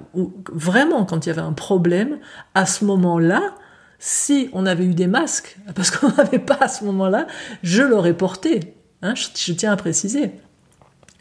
[0.51, 2.17] vraiment quand il y avait un problème,
[2.55, 3.53] à ce moment-là,
[3.99, 7.27] si on avait eu des masques, parce qu'on n'avait pas à ce moment-là,
[7.61, 8.73] je l'aurais porté.
[9.03, 10.31] Hein, je tiens à préciser.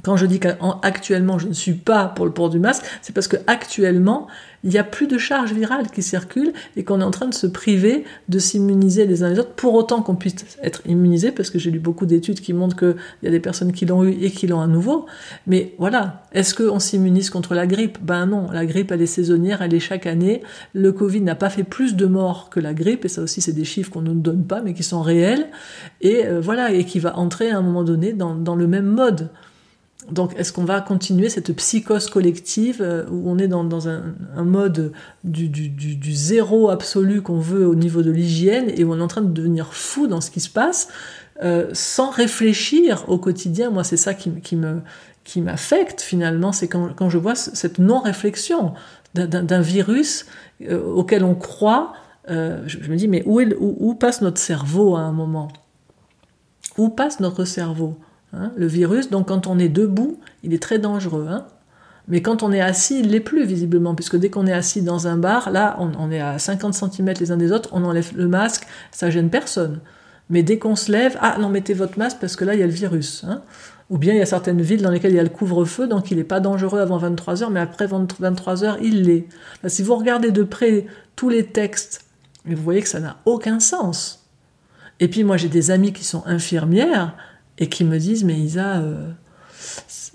[0.07, 3.27] Quand je dis qu'actuellement je ne suis pas pour le port du masque, c'est parce
[3.27, 4.29] que actuellement
[4.63, 7.35] il n'y a plus de charge virale qui circule et qu'on est en train de
[7.35, 11.51] se priver de s'immuniser les uns les autres pour autant qu'on puisse être immunisé parce
[11.51, 14.13] que j'ai lu beaucoup d'études qui montrent qu'il y a des personnes qui l'ont eu
[14.13, 15.07] et qui l'ont à nouveau.
[15.49, 17.99] Mais voilà, est-ce qu'on s'immunise contre la grippe?
[18.01, 20.41] Ben non, la grippe elle est saisonnière, elle est chaque année.
[20.73, 23.55] Le Covid n'a pas fait plus de morts que la grippe et ça aussi c'est
[23.55, 25.49] des chiffres qu'on ne donne pas mais qui sont réels
[26.01, 29.31] et euh, voilà et qui va entrer à un moment donné dans le même mode.
[30.11, 34.15] Donc, est-ce qu'on va continuer cette psychose collective euh, où on est dans, un,
[34.45, 34.93] mode
[35.25, 39.23] du, zéro absolu qu'on veut au niveau de l'hygiène et où on est en train
[39.23, 40.89] de devenir fou dans ce qui se passe
[41.43, 43.71] euh, sans réfléchir au quotidien?
[43.71, 44.81] Moi, c'est ça qui, me
[45.25, 48.75] qui m'affecte finalement, c'est quand, je vois cette non-réflexion
[49.15, 50.27] d'un virus
[50.63, 51.95] euh, auquel on croit.
[52.29, 55.49] je, me dis, mais où passe notre cerveau à un moment?
[56.79, 57.97] Où passe notre cerveau?
[58.37, 61.27] Hein, le virus, donc quand on est debout, il est très dangereux.
[61.29, 61.47] Hein.
[62.09, 65.09] Mais quand on est assis, il l'est plus visiblement, puisque dès qu'on est assis dans
[65.09, 68.29] un bar, là, on, est à 50 cm les uns des autres, on enlève le
[68.29, 69.81] masque, ça gêne personne.
[70.31, 72.63] Mais dès qu'on se lève, ah non, mettez votre masque parce que là, il y
[72.63, 73.25] a le virus.
[73.27, 73.43] Hein.
[73.91, 76.11] Ou bien il y a certaines villes dans lesquelles il y a le couvre-feu, donc
[76.11, 79.27] il n'est pas dangereux avant 23h, mais après 23h, il l'est.
[79.69, 82.05] si vous regardez de près tous les textes,
[82.45, 84.27] vous voyez que ça n'a aucun sens.
[84.99, 87.15] Et puis moi, j'ai des amis qui sont infirmières,
[87.59, 89.11] et qui me disent mais Isa, euh,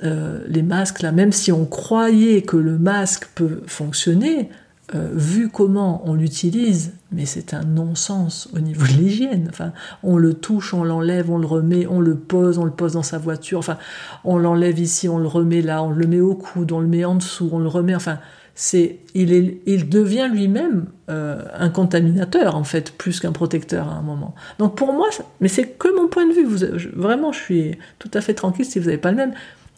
[0.03, 4.49] euh, les masques là, même si on croyait que le masque peut fonctionner,
[4.93, 9.47] euh, vu comment on l'utilise, mais c'est un non-sens au niveau de l'hygiène.
[9.49, 9.73] Enfin,
[10.03, 13.03] on le touche, on l'enlève, on le remet, on le pose, on le pose dans
[13.03, 13.59] sa voiture.
[13.59, 13.77] Enfin,
[14.23, 17.05] on l'enlève ici, on le remet là, on le met au coude, on le met
[17.05, 17.95] en dessous, on le remet.
[17.95, 18.19] Enfin,
[18.53, 23.93] c'est il, est, il devient lui-même euh, un contaminateur en fait plus qu'un protecteur à
[23.93, 24.35] un moment.
[24.59, 25.07] Donc pour moi,
[25.39, 26.45] mais c'est que mon point de vue.
[26.45, 29.33] Vous, vraiment, je suis tout à fait tranquille si vous n'avez pas le même.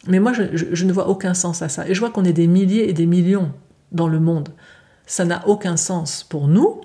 [0.06, 1.88] Mais moi, je, ne vois aucun sens à ça.
[1.88, 3.50] Et je vois qu'on est des milliers et des millions
[3.92, 4.50] dans le monde.
[5.06, 6.80] Ça n'a aucun sens pour nous.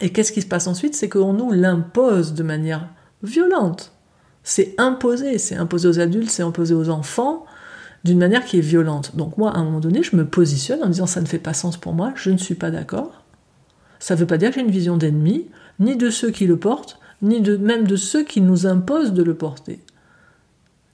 [0.00, 0.94] Et qu'est-ce qui se passe ensuite?
[0.94, 2.88] C'est qu'on nous l'impose de manière
[3.22, 3.92] violente.
[4.44, 5.38] C'est imposé.
[5.38, 7.44] C'est imposé aux adultes, c'est imposé aux enfants
[8.04, 9.16] d'une manière qui est violente.
[9.16, 11.54] Donc moi, à un moment donné, je me positionne en disant ça ne fait pas
[11.54, 13.24] sens pour moi, je ne suis pas d'accord.
[13.98, 15.46] Ça ne veut pas dire que j'ai une vision d'ennemi,
[15.80, 19.22] ni de ceux qui le portent, ni de, même de ceux qui nous imposent de
[19.22, 19.80] le porter.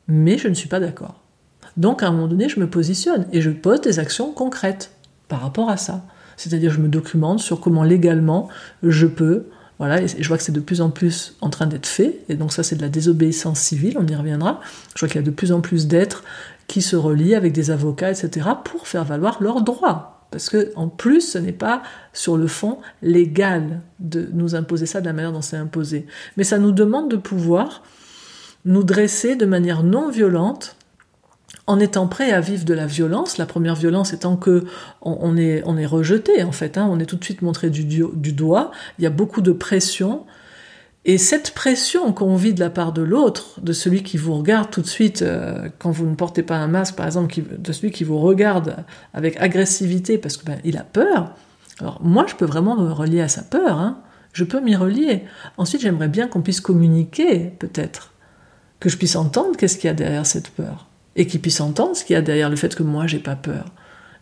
[0.08, 1.20] Mais je ne suis pas d'accord.
[1.76, 4.92] Donc à un moment donné, je me positionne et je pose des actions concrètes
[5.28, 6.04] par rapport à ça.
[6.36, 8.48] C'est-à-dire je me documente sur comment légalement
[8.82, 9.46] je peux
[9.78, 12.36] voilà, et je vois que c'est de plus en plus en train d'être fait, et
[12.36, 14.60] donc ça c'est de la désobéissance civile, on y reviendra.
[14.94, 16.22] Je vois qu'il y a de plus en plus d'êtres
[16.68, 20.26] qui se relient avec des avocats, etc., pour faire valoir leurs droits.
[20.30, 25.00] Parce que en plus, ce n'est pas sur le fond légal de nous imposer ça
[25.00, 26.06] de la manière dont c'est imposé.
[26.36, 27.82] Mais ça nous demande de pouvoir
[28.64, 30.76] nous dresser de manière non violente
[31.66, 34.64] en étant prêt à vivre de la violence, la première violence étant que
[35.02, 39.04] on, est, rejeté en fait, hein, on est tout de suite montré du, doigt, il
[39.04, 40.24] y a beaucoup de pression,
[41.06, 44.70] et cette pression qu'on vit de la part de l'autre, de celui qui vous regarde
[44.70, 47.92] tout de suite euh, quand vous ne portez pas un masque, par exemple, de celui
[47.92, 48.76] qui vous regarde
[49.12, 51.34] avec agressivité parce que ben, il a peur.
[51.78, 53.78] Alors moi, je peux vraiment me relier à sa peur.
[53.78, 53.98] Hein.
[54.32, 55.24] Je peux m'y relier.
[55.58, 58.12] Ensuite, j'aimerais bien qu'on puisse communiquer, peut-être,
[58.80, 61.96] que je puisse entendre qu'est-ce qu'il y a derrière cette peur, et qu'il puisse entendre
[61.96, 63.66] ce qu'il y a derrière le fait que moi, j'ai pas peur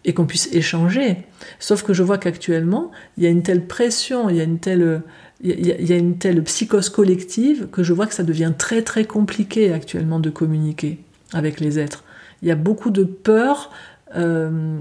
[0.05, 1.18] et qu'on puisse échanger.
[1.59, 4.59] Sauf que je vois qu'actuellement, il y a une telle pression, il y a une
[4.59, 5.02] telle
[5.44, 9.05] il y, a une telle psychose collective que je vois que ça devient très très
[9.05, 11.00] compliqué actuellement de communiquer
[11.33, 12.05] avec les êtres.
[12.42, 13.72] Il y a beaucoup de peur
[14.14, 14.78] euh,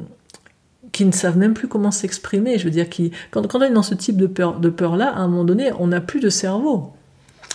[0.92, 2.60] qui ne savent même plus comment s'exprimer.
[2.60, 5.10] Je veux dire, qui, quand, quand, on est dans ce type de peur, de peur-là,
[5.10, 6.94] à un moment donné, on n'a plus de cerveau.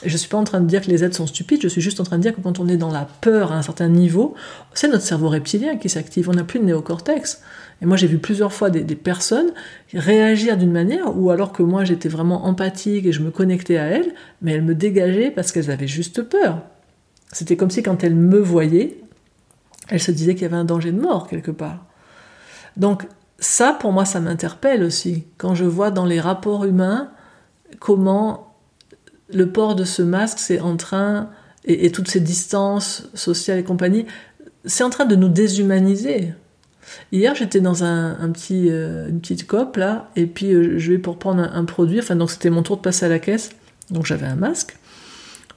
[0.05, 1.81] Je ne suis pas en train de dire que les êtres sont stupides, je suis
[1.81, 3.89] juste en train de dire que quand on est dans la peur à un certain
[3.89, 4.35] niveau,
[4.75, 7.41] c'est notre cerveau reptilien qui s'active, on n'a plus de néocortex.
[7.81, 9.53] Et moi j'ai vu plusieurs fois des, des personnes
[9.95, 13.85] réagir d'une manière où alors que moi j'étais vraiment empathique et je me connectais à
[13.85, 16.61] elles, mais elles me dégageaient parce qu'elles avaient juste peur.
[17.33, 18.99] C'était comme si quand elles me voyaient,
[19.89, 21.87] elles se disaient qu'il y avait un danger de mort quelque part.
[22.77, 23.07] Donc
[23.39, 27.11] ça pour moi ça m'interpelle aussi, quand je vois dans les rapports humains
[27.81, 28.46] comment
[29.33, 31.31] le port de ce masque, c'est en train,
[31.65, 34.07] et, toutes ces distances sociales et compagnie,
[34.65, 36.33] c'est en train de nous déshumaniser.
[37.11, 40.99] Hier, j'étais dans un, petit, euh, une petite COP, là, et puis euh, je vais
[40.99, 43.51] pour prendre un, produit, enfin, donc c'était mon tour de passer à la caisse,
[43.91, 44.77] donc j'avais un masque,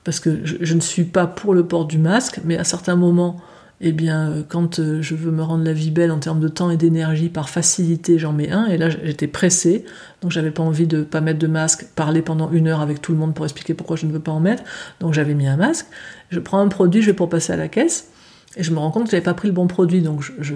[0.03, 2.95] parce que je, je, ne suis pas pour le port du masque, mais à certains
[2.95, 3.39] moments,
[3.81, 6.49] eh bien, euh, quand euh, je veux me rendre la vie belle en termes de
[6.49, 8.65] temps et d'énergie, par facilité, j'en mets un.
[8.67, 9.85] Et là, j'étais pressée,
[10.21, 13.13] donc j'avais pas envie de pas mettre de masque, parler pendant une heure avec tout
[13.13, 14.63] le monde pour expliquer pourquoi je ne veux pas en mettre.
[14.99, 15.87] Donc j'avais mis un masque.
[16.29, 18.09] Je prends un produit, je vais pour passer à la caisse,
[18.57, 20.55] et je me rends compte que j'avais pas pris le bon produit, donc je, je,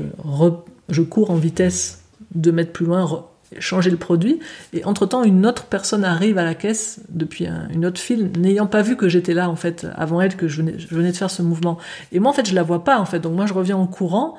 [0.90, 2.04] je cours en vitesse
[2.36, 3.26] de mettre plus loin,
[3.60, 4.40] changer le produit.
[4.74, 8.82] Et entre-temps, une autre personne arrive à la caisse depuis une autre file, n'ayant pas
[8.82, 11.78] vu que j'étais là, en fait, avant elle, que je venais, de faire ce mouvement.
[12.12, 13.20] Et moi, en fait, je la vois pas, en fait.
[13.20, 14.36] Donc moi, je reviens en courant.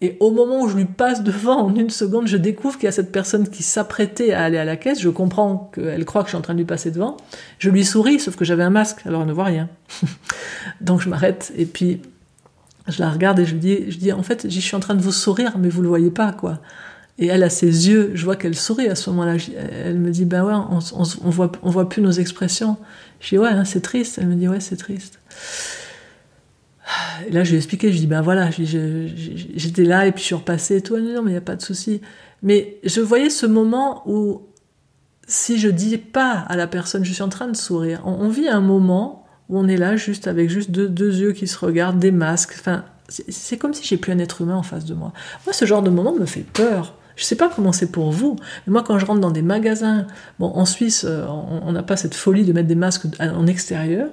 [0.00, 2.88] Et au moment où je lui passe devant, en une seconde, je découvre qu'il y
[2.88, 5.00] a cette personne qui s'apprêtait à aller à la caisse.
[5.00, 7.16] Je comprends qu'elle croit que je suis en train de lui passer devant.
[7.58, 9.68] Je lui souris, sauf que j'avais un masque, alors elle ne voit rien.
[10.80, 12.02] Donc je m'arrête et puis
[12.88, 14.94] je la regarde et je lui dis, je dis en fait, je suis en train
[14.94, 16.58] de vous sourire, mais vous le voyez pas, quoi.
[17.18, 19.36] Et elle a ses yeux, je vois qu'elle sourit à ce moment-là.
[19.84, 20.78] Elle me dit, ben ouais, on,
[21.24, 22.76] on, voit, on voit plus nos expressions.
[23.20, 24.18] Je dis, ouais, hein, c'est triste.
[24.18, 25.20] Elle me dit, ouais, c'est triste.
[27.26, 30.26] Et là, je lui ai expliqué, je dis, ben voilà, j'étais là et puis je
[30.26, 30.96] suis repassée et tout.
[30.96, 32.00] Elle dit, non, mais il n'y a pas de souci.
[32.42, 34.42] Mais je voyais ce moment où,
[35.26, 38.48] si je dis pas à la personne, je suis en train de sourire, on, vit
[38.48, 42.00] un moment où on est là juste avec juste deux, deux yeux qui se regardent,
[42.00, 42.56] des masques.
[42.58, 45.12] Enfin, c'est comme si j'ai plus un être humain en face de moi.
[45.46, 46.96] Moi, ce genre de moment me fait peur.
[47.16, 50.06] Je ne sais pas comment c'est pour vous, moi quand je rentre dans des magasins,
[50.38, 54.08] bon en Suisse euh, on n'a pas cette folie de mettre des masques en extérieur,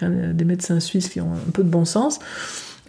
[0.00, 2.18] il y a des médecins suisses qui ont un peu de bon sens,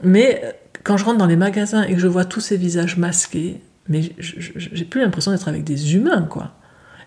[0.04, 0.52] mais euh,
[0.84, 4.12] quand je rentre dans les magasins et que je vois tous ces visages masqués, mais
[4.18, 6.52] j'ai plus l'impression d'être avec des humains quoi.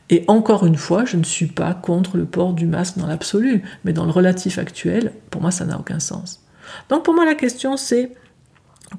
[0.09, 3.64] Et encore une fois, je ne suis pas contre le port du masque dans l'absolu,
[3.85, 6.45] mais dans le relatif actuel, pour moi ça n'a aucun sens.
[6.88, 8.12] Donc pour moi la question c'est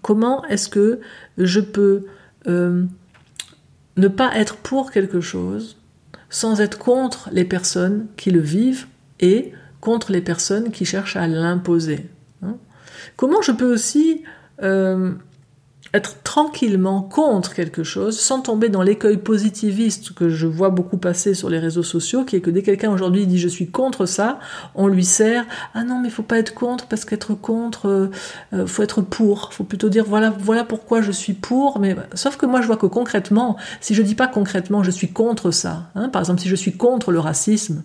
[0.01, 0.99] comment est-ce que
[1.37, 2.05] je peux
[2.47, 2.85] euh,
[3.97, 5.77] ne pas être pour quelque chose
[6.29, 8.87] sans être contre les personnes qui le vivent
[9.19, 12.07] et contre les personnes qui cherchent à l'imposer.
[12.43, 12.57] Hein.
[13.15, 14.23] Comment je peux aussi
[14.61, 15.13] euh,
[15.97, 21.33] être tranquillement contre quelque chose sans tomber dans l'écueil positiviste que je vois beaucoup passer
[21.33, 24.39] sur les réseaux sociaux, qui est que dès quelqu'un aujourd'hui dit je suis contre ça,
[24.75, 28.11] on lui sert ah non mais faut pas être contre parce qu'être contre euh,
[28.53, 32.37] euh, faut être pour, faut plutôt dire voilà voilà pourquoi je suis pour, mais sauf
[32.37, 35.89] que moi je vois que concrètement, si je dis pas concrètement je suis contre ça,
[35.95, 37.83] hein, par exemple si je suis contre le racisme,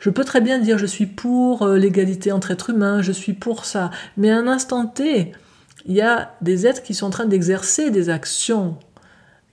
[0.00, 3.32] je peux très bien dire je suis pour euh, l'égalité entre êtres humains, je suis
[3.32, 5.32] pour ça, mais un instant T,
[5.86, 8.76] il y a des êtres qui sont en train d'exercer des actions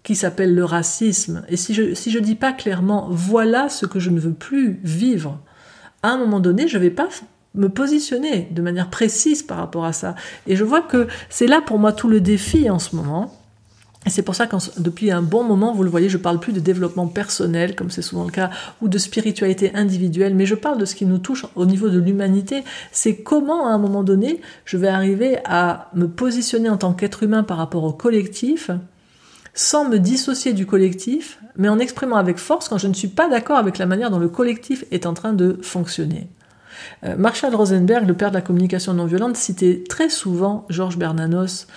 [0.04, 1.46] qui s'appellent le racisme.
[1.48, 4.80] Et si je si je dis pas clairement voilà ce que je ne veux plus
[4.84, 5.40] vivre,
[6.02, 7.08] à un moment donné, je vais pas
[7.56, 10.16] me positionner de manière précise par rapport à ça.
[10.48, 13.34] Et je vois que c'est là pour moi tout le défi en ce moment
[14.08, 16.60] c'est pour ça que depuis un bon moment, vous le voyez, je parle plus de
[16.60, 18.50] développement personnel, comme c'est souvent le cas,
[18.82, 22.00] ou de spiritualité individuelle, mais je parle de ce qui nous touche au niveau de
[22.00, 22.64] l'humanité.
[22.92, 27.24] C'est comment, à un moment donné, je vais arriver à me positionner en tant qu'être
[27.24, 28.72] humain par rapport au collectif,
[29.54, 33.30] sans me dissocier du collectif, mais en exprimant avec force quand je ne suis pas
[33.30, 36.28] d'accord avec la manière dont le collectif est en train de fonctionner.
[37.06, 41.68] Euh, Marshall Rosenberg, le père de la communication non violente, citait très souvent Georges Bernanos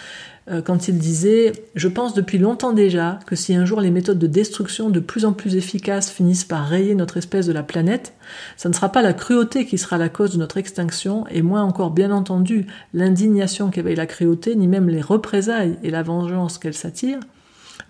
[0.64, 4.26] quand il disait Je pense depuis longtemps déjà que si un jour les méthodes de
[4.26, 8.14] destruction de plus en plus efficaces finissent par rayer notre espèce de la planète,
[8.56, 11.62] ça ne sera pas la cruauté qui sera la cause de notre extinction, et moins
[11.62, 16.74] encore bien entendu l'indignation qu'éveille la cruauté, ni même les représailles et la vengeance qu'elle
[16.74, 17.20] s'attire,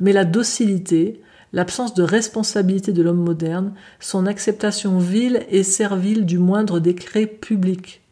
[0.01, 1.21] mais la docilité,
[1.53, 8.03] l'absence de responsabilité de l'homme moderne, son acceptation vile et servile du moindre décret public.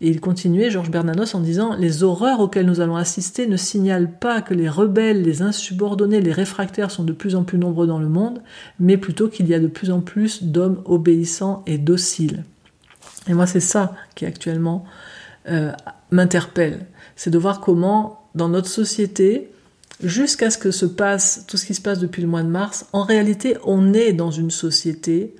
[0.00, 4.12] Et il continuait, Georges Bernanos, en disant Les horreurs auxquelles nous allons assister ne signalent
[4.20, 7.98] pas que les rebelles, les insubordonnés, les réfractaires sont de plus en plus nombreux dans
[7.98, 8.40] le monde,
[8.78, 12.44] mais plutôt qu'il y a de plus en plus d'hommes obéissants et dociles.
[13.28, 14.84] Et moi, c'est ça qui actuellement
[15.48, 15.72] euh,
[16.12, 16.86] m'interpelle.
[17.16, 19.50] C'est de voir comment, dans notre société,
[20.02, 22.86] jusqu'à ce que se passe tout ce qui se passe depuis le mois de mars,
[22.92, 25.34] en réalité, on est dans une société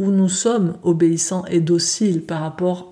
[0.00, 2.89] où nous sommes obéissants et dociles par rapport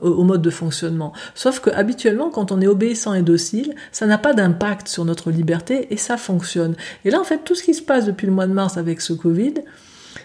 [0.00, 1.12] au mode de fonctionnement.
[1.34, 5.30] Sauf que habituellement, quand on est obéissant et docile, ça n'a pas d'impact sur notre
[5.30, 6.74] liberté et ça fonctionne.
[7.04, 9.00] Et là, en fait, tout ce qui se passe depuis le mois de mars avec
[9.00, 9.54] ce Covid,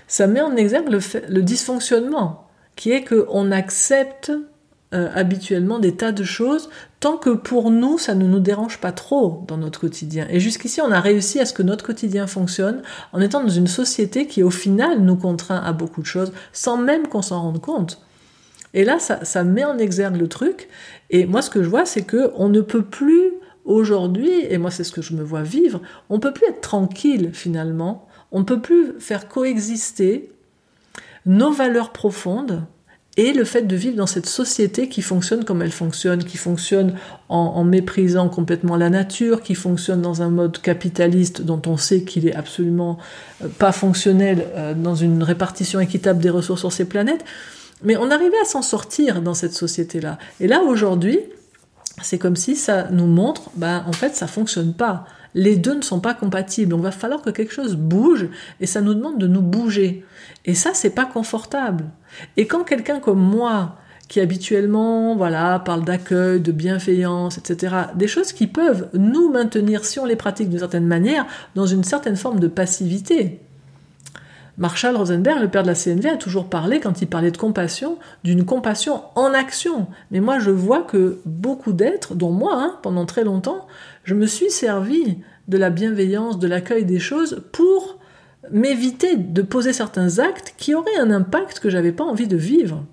[0.07, 0.99] ça met en exergue le,
[1.29, 4.31] le dysfonctionnement, qui est qu'on accepte
[4.93, 8.91] euh, habituellement des tas de choses tant que pour nous, ça ne nous dérange pas
[8.91, 10.27] trop dans notre quotidien.
[10.29, 13.65] Et jusqu'ici, on a réussi à ce que notre quotidien fonctionne en étant dans une
[13.65, 17.59] société qui, au final, nous contraint à beaucoup de choses sans même qu'on s'en rende
[17.59, 17.99] compte.
[18.73, 20.67] Et là, ça, met en exergue le truc.
[21.09, 23.33] Et moi, ce que je vois, c'est que on ne peut plus
[23.65, 27.29] aujourd'hui, et moi, c'est ce que je me vois vivre, on peut plus être tranquille
[27.33, 28.07] finalement.
[28.31, 30.31] On ne peut plus faire coexister
[31.25, 32.63] nos valeurs profondes
[33.15, 36.95] et le fait de vivre dans cette société qui fonctionne comme elle fonctionne, qui fonctionne
[37.29, 42.27] en, méprisant complètement la nature, qui fonctionne dans un mode capitaliste dont on sait qu'il
[42.27, 42.97] est absolument
[43.43, 47.23] euh, pas fonctionnel euh, dans une répartition équitable des ressources sur ces planètes.
[47.83, 50.17] Mais on arrivait à s'en sortir dans cette société-là.
[50.39, 51.19] Et là, aujourd'hui,
[52.01, 55.05] c'est comme si ça nous montre, ben, en fait, ça fonctionne pas.
[55.35, 56.75] Les deux ne sont pas compatibles.
[56.75, 58.27] Il va falloir que quelque chose bouge
[58.59, 60.05] et ça nous demande de nous bouger.
[60.45, 61.85] Et ça, c'est pas confortable.
[62.37, 68.31] Et quand quelqu'un comme moi, qui habituellement, voilà, parle d'accueil, de bienveillance, etc., des choses
[68.31, 72.39] qui peuvent nous maintenir, si on les pratique d'une certaine manière, dans une certaine forme
[72.39, 73.41] de passivité.
[74.57, 77.97] Marshall Rosenberg, le père de la CNV, a toujours parlé, quand il parlait de compassion,
[78.23, 79.87] d'une compassion en action.
[80.11, 83.67] Mais moi, je vois que beaucoup d'êtres, dont moi, hein, pendant très longtemps,
[84.03, 87.97] je me suis servi de la bienveillance, de l'accueil des choses pour
[88.51, 92.83] m'éviter de poser certains actes qui auraient un impact que j'avais pas envie de vivre.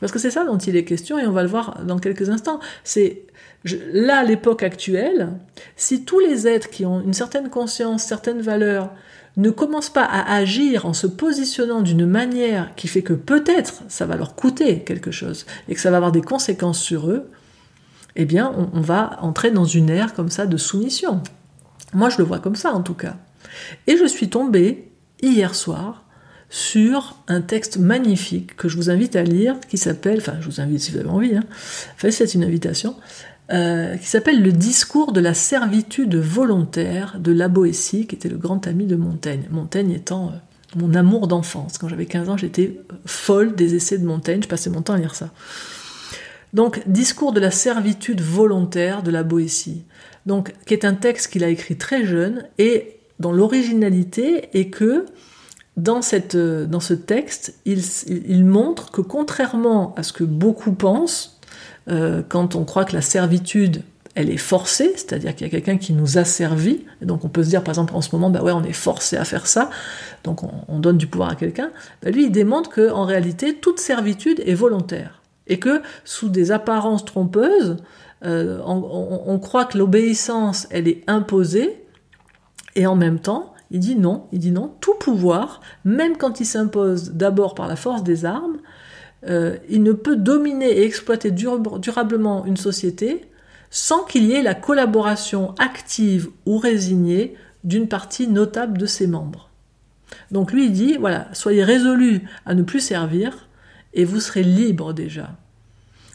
[0.00, 2.30] Parce que c'est ça dont il est question, et on va le voir dans quelques
[2.30, 2.58] instants.
[2.84, 3.22] C'est
[3.64, 5.28] là, l'époque actuelle,
[5.76, 8.90] si tous les êtres qui ont une certaine conscience, certaines valeurs,
[9.36, 14.06] ne commencent pas à agir en se positionnant d'une manière qui fait que peut-être ça
[14.06, 17.30] va leur coûter quelque chose et que ça va avoir des conséquences sur eux,
[18.14, 21.22] eh bien, on, va entrer dans une ère comme ça de soumission.
[21.94, 23.16] Moi, je le vois comme ça en tout cas.
[23.86, 24.92] Et je suis tombée
[25.22, 26.04] hier soir
[26.50, 30.60] sur un texte magnifique que je vous invite à lire, qui s'appelle, enfin je vous
[30.60, 31.44] invite si vous avez envie, hein,
[31.94, 32.94] enfin, c'est une invitation,
[33.52, 38.36] euh, qui s'appelle Le discours de la servitude volontaire de La Boétie, qui était le
[38.36, 39.44] grand ami de Montaigne.
[39.50, 41.78] Montaigne étant euh, mon amour d'enfance.
[41.78, 44.98] Quand j'avais 15 ans, j'étais folle des essais de Montaigne, je passais mon temps à
[44.98, 45.30] lire ça.
[46.52, 49.84] Donc, Discours de la servitude volontaire de La Boétie,
[50.26, 55.06] donc, qui est un texte qu'il a écrit très jeune et dont l'originalité est que
[55.76, 61.31] dans, dans ce texte, il, montre que contrairement à ce que beaucoup pensent,
[61.88, 63.82] euh, quand on croit que la servitude,
[64.14, 67.28] elle est forcée, c'est-à-dire qu'il y a quelqu'un qui nous a servi, et donc on
[67.28, 69.46] peut se dire par exemple en ce moment, bah ouais, on est forcé à faire
[69.46, 69.70] ça,
[70.22, 71.70] donc on, donne du pouvoir à quelqu'un,
[72.02, 77.04] bah lui il démontre qu'en réalité, toute servitude est volontaire, et que sous des apparences
[77.04, 77.78] trompeuses,
[78.24, 81.82] euh, on, on croit que l'obéissance, elle est imposée,
[82.76, 86.44] et en même temps, il dit non, il dit non, tout pouvoir, même quand il
[86.44, 88.58] s'impose d'abord par la force des armes,
[89.28, 93.26] euh, il ne peut dominer et exploiter durablement une société
[93.70, 99.48] sans qu'il y ait la collaboration active ou résignée d'une partie notable de ses membres.
[100.30, 103.48] Donc lui il dit, voilà, soyez résolus à ne plus servir
[103.94, 105.30] et vous serez libre déjà.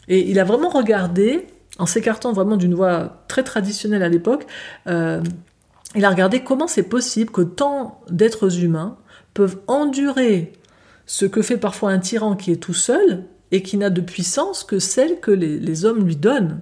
[0.08, 1.46] Et il a vraiment regardé,
[1.78, 4.46] en s'écartant vraiment d'une voie très traditionnelle à l'époque,
[4.86, 5.20] euh,
[5.94, 8.96] il a regardé comment c'est possible que tant d'êtres humains
[9.34, 10.52] peuvent endurer
[11.08, 14.62] ce que fait parfois un tyran qui est tout seul et qui n'a de puissance
[14.62, 16.60] que celle que les, hommes lui donnent.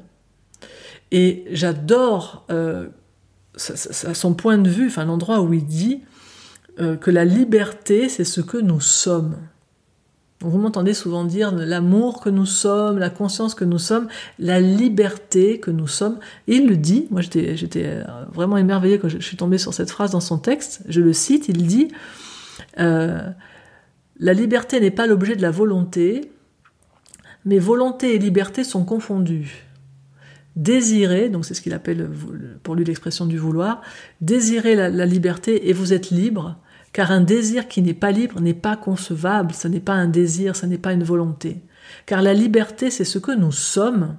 [1.11, 2.87] Et j'adore euh,
[3.57, 6.03] son point de vue, enfin l'endroit où il dit
[6.79, 9.37] euh, que la liberté, c'est ce que nous sommes.
[10.41, 14.07] Vous m'entendez souvent dire l'amour que nous sommes, la conscience que nous sommes,
[14.39, 16.21] la liberté que nous sommes.
[16.47, 19.91] Et il le dit, moi j'étais euh, vraiment émerveillée quand je, suis tombée sur cette
[19.91, 21.89] phrase dans son texte, je le cite, il dit
[24.18, 26.31] La liberté n'est pas l'objet de la volonté,
[27.44, 29.64] mais volonté et liberté sont confondues.
[30.56, 32.10] Désirer, donc c'est ce qu'il appelle
[32.62, 33.83] pour lui l'expression du vouloir,
[34.23, 36.56] désirer la liberté et vous êtes libre,
[36.96, 40.56] car un désir qui n'est pas libre n'est pas concevable, ce n'est pas un désir,
[40.56, 41.60] ce n'est pas une volonté.
[42.06, 44.17] Car la liberté, c'est ce que nous sommes.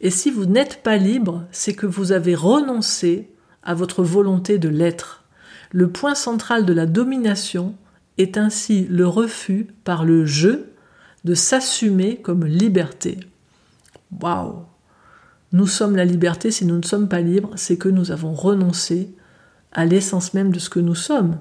[0.00, 3.28] Et si vous n'êtes pas libre, c'est que vous avez renoncé
[3.64, 5.24] à votre volonté de l'être.
[5.72, 7.74] Le point central de la domination
[8.20, 10.64] est ainsi le refus par le je
[11.24, 13.18] de s'assumer comme liberté.
[14.20, 14.64] Waouh
[15.52, 19.12] nous sommes la liberté, si nous ne sommes pas libres, c'est que nous avons renoncé
[19.72, 21.38] à l'essence même de ce que nous sommes.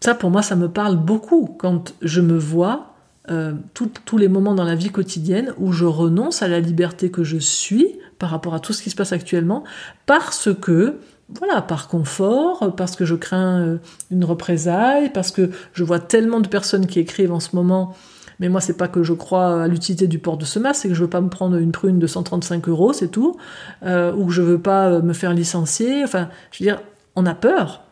[0.00, 2.94] Ça, pour moi, ça me parle beaucoup quand je me vois
[3.30, 7.24] euh, tous les moments dans la vie quotidienne où je renonce à la liberté que
[7.24, 9.64] je suis par rapport à tout ce qui se passe actuellement,
[10.06, 10.98] parce que,
[11.28, 13.78] voilà, par confort, parce que je crains euh,
[14.10, 17.94] une représaille, parce que je vois tellement de personnes qui écrivent en ce moment
[18.40, 20.88] mais moi, c'est pas que je crois à l'utilité du port de ce masque, c'est
[20.88, 23.36] que je veux pas me prendre une prune de 135 euros, c'est tout,
[23.82, 26.04] euh, ou que je veux pas me faire licencier.
[26.04, 26.80] Enfin, je veux dire,
[27.16, 27.82] on a peur.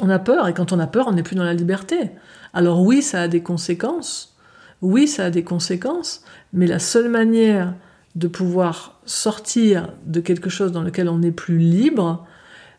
[0.00, 2.10] On a peur, et quand on a peur, on n'est plus dans la liberté.
[2.54, 4.36] Alors oui, ça a des conséquences.
[4.80, 7.74] Oui, ça a des conséquences, mais la seule manière
[8.14, 12.26] de pouvoir sortir de quelque chose dans lequel on n'est plus libre,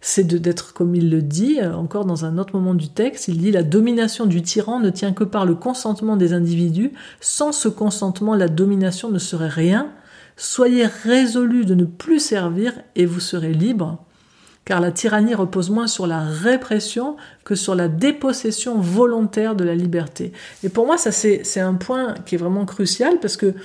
[0.01, 3.37] c'est d'être, comme il le dit, euh, encore dans un autre moment du texte, il
[3.37, 6.91] dit la domination du tyran ne tient que par le consentement des individus.
[7.19, 9.91] Sans ce consentement, la domination ne serait rien.
[10.37, 14.05] Soyez résolus de ne plus servir et vous serez libres
[14.69, 19.73] car la tyrannie repose moins sur la répression que sur la dépossession volontaire de la
[19.73, 20.31] liberté.
[20.63, 23.55] Et pour moi, ça c'est un point qui est vraiment crucial parce que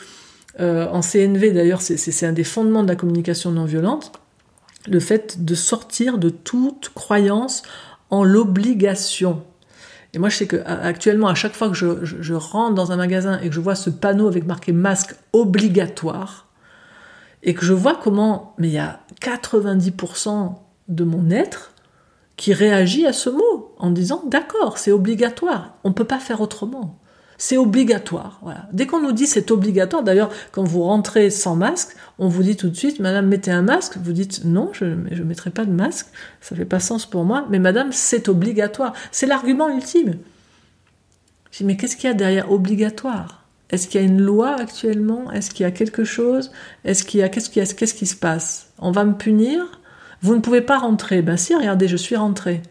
[0.61, 4.13] euh, en CNV d'ailleurs, c'est un des fondements de la communication non violente,
[4.87, 7.63] le fait de sortir de toute croyance
[8.11, 9.43] en l'obligation.
[10.13, 12.97] Et moi, je sais que actuellement, à chaque fois que je, je, rentre dans un
[12.97, 16.47] magasin et que je vois ce panneau avec marqué masque obligatoire,
[17.43, 20.55] et que je vois comment, mais il y a 90%
[20.89, 21.73] de mon être
[22.37, 26.41] qui réagit à ce mot en disant d'accord, c'est obligatoire, on ne peut pas faire
[26.41, 26.99] autrement.
[27.39, 28.41] C'est obligatoire.
[28.73, 32.57] Dès qu'on nous dit c'est obligatoire, d'ailleurs, quand vous rentrez sans masque, on vous dit
[32.57, 33.97] tout de suite, Madame, mettez un masque.
[34.03, 36.07] Vous dites non, je ne mettrai pas de masque,
[36.41, 37.47] ça fait pas sens pour moi.
[37.51, 38.93] Mais Madame, c'est obligatoire.
[39.11, 40.19] C'est l'argument ultime.
[41.51, 43.45] Je dis mais qu'est-ce qu'il y a derrière obligatoire?
[43.71, 45.33] Est-ce qu'il y a une loi actuellement?
[45.33, 46.53] Est-ce qu'il y a quelque chose?
[46.85, 48.73] Est-ce qu'il y a qu'est-ce qui qu'est-ce qui se passe?
[48.79, 49.81] On va me punir?
[50.21, 51.23] Vous ne pouvez pas rentrer.
[51.23, 52.63] Ben si, regardez, je suis rentré.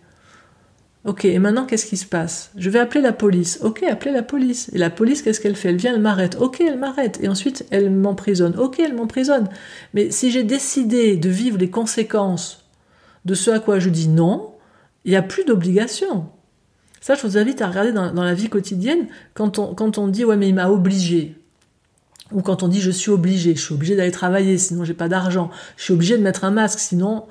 [1.06, 2.52] Ok, et maintenant qu'est-ce qui se passe?
[2.56, 3.60] Je vais appeler la police.
[3.62, 4.70] Ok, appelez la police.
[4.74, 5.70] Et la police, qu'est-ce qu'elle fait?
[5.70, 6.38] Elle vient, elle m'arrête.
[6.40, 7.20] Ok, elle m'arrête.
[7.22, 8.58] Et ensuite, elle m'emprisonne.
[8.58, 9.50] Ok, elle m'emprisonne.
[9.94, 12.64] Mais si j'ai décidé de vivre les conséquences
[13.26, 14.54] de ce à quoi je dis non,
[15.04, 16.26] il n'y a plus d'obligation.
[17.02, 20.38] Ça, je vous invite à regarder dans, la vie quotidienne, quand on, quand dit ouais
[20.38, 21.36] mais il m'a obligé,
[22.32, 25.10] ou quand on dit je suis obligé, je suis obligé d'aller travailler, sinon j'ai pas
[25.10, 27.26] d'argent, je suis obligé de mettre un masque, sinon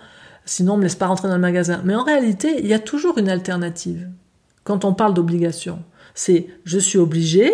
[0.45, 1.81] sinon on me laisse pas rentrer dans le magasin.
[1.85, 4.09] Mais en réalité, il y a toujours une alternative
[4.65, 5.83] quand on parle d'obligation.
[6.15, 7.53] C'est je suis obligé,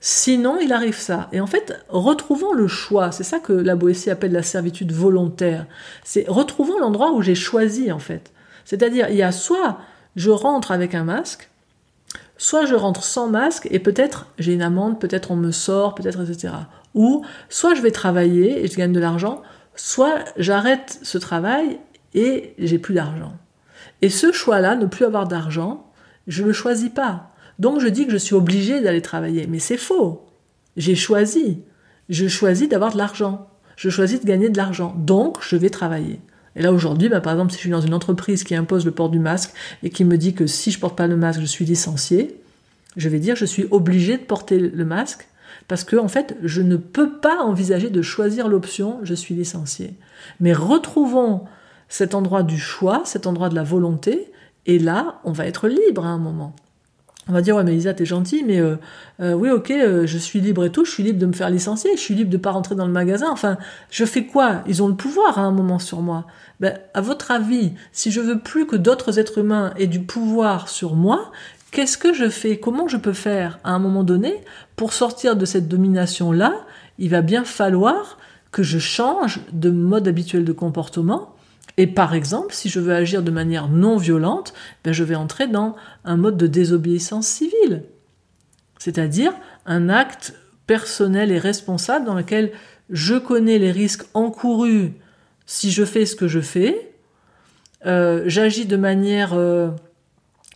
[0.00, 1.28] sinon il arrive ça.
[1.32, 3.12] Et en fait, retrouvons le choix.
[3.12, 5.66] C'est ça que la Boétie appelle la servitude volontaire.
[6.04, 8.32] C'est retrouvons l'endroit où j'ai choisi en fait.
[8.64, 9.78] C'est-à-dire, il y a soit
[10.16, 11.48] je rentre avec un masque,
[12.36, 16.20] soit je rentre sans masque et peut-être j'ai une amende, peut-être on me sort, peut-être
[16.28, 16.54] etc.
[16.94, 19.42] Ou soit je vais travailler et je gagne de l'argent,
[19.76, 21.78] soit j'arrête ce travail
[22.18, 23.36] et j'ai plus d'argent.
[24.02, 25.90] Et ce choix-là, ne plus avoir d'argent,
[26.26, 27.30] je ne le choisis pas.
[27.58, 29.46] Donc je dis que je suis obligé d'aller travailler.
[29.46, 30.26] Mais c'est faux.
[30.76, 31.62] J'ai choisi.
[32.08, 33.48] Je choisis d'avoir de l'argent.
[33.76, 34.94] Je choisis de gagner de l'argent.
[34.98, 36.20] Donc je vais travailler.
[36.56, 38.90] Et là aujourd'hui, bah, par exemple, si je suis dans une entreprise qui impose le
[38.90, 39.52] port du masque
[39.82, 42.40] et qui me dit que si je porte pas le masque, je suis licencié,
[42.96, 45.28] je vais dire je suis obligé de porter le masque
[45.68, 49.94] parce que en fait, je ne peux pas envisager de choisir l'option je suis licencié.
[50.40, 51.44] Mais retrouvons
[51.88, 54.30] cet endroit du choix, cet endroit de la volonté,
[54.66, 56.54] et là, on va être libre à un moment.
[57.28, 58.76] On va dire ouais mais Lisa t'es gentille mais euh,
[59.20, 61.50] euh, oui ok euh, je suis libre et tout je suis libre de me faire
[61.50, 63.28] licencier je suis libre de pas rentrer dans le magasin.
[63.30, 63.58] Enfin
[63.90, 64.62] je fais quoi?
[64.66, 66.24] Ils ont le pouvoir à un moment sur moi.
[66.58, 70.70] Ben à votre avis si je veux plus que d'autres êtres humains aient du pouvoir
[70.70, 71.30] sur moi
[71.70, 72.58] qu'est-ce que je fais?
[72.58, 73.58] Comment je peux faire?
[73.62, 74.34] À un moment donné
[74.76, 76.54] pour sortir de cette domination là
[76.98, 78.16] il va bien falloir
[78.52, 81.34] que je change de mode habituel de comportement
[81.76, 84.52] et par exemple, si je veux agir de manière non violente,
[84.84, 87.84] ben je vais entrer dans un mode de désobéissance civile,
[88.78, 89.32] c'est-à-dire
[89.66, 90.34] un acte
[90.66, 92.52] personnel et responsable dans lequel
[92.90, 94.92] je connais les risques encourus
[95.46, 96.92] si je fais ce que je fais,
[97.86, 99.70] euh, j'agis de manière euh,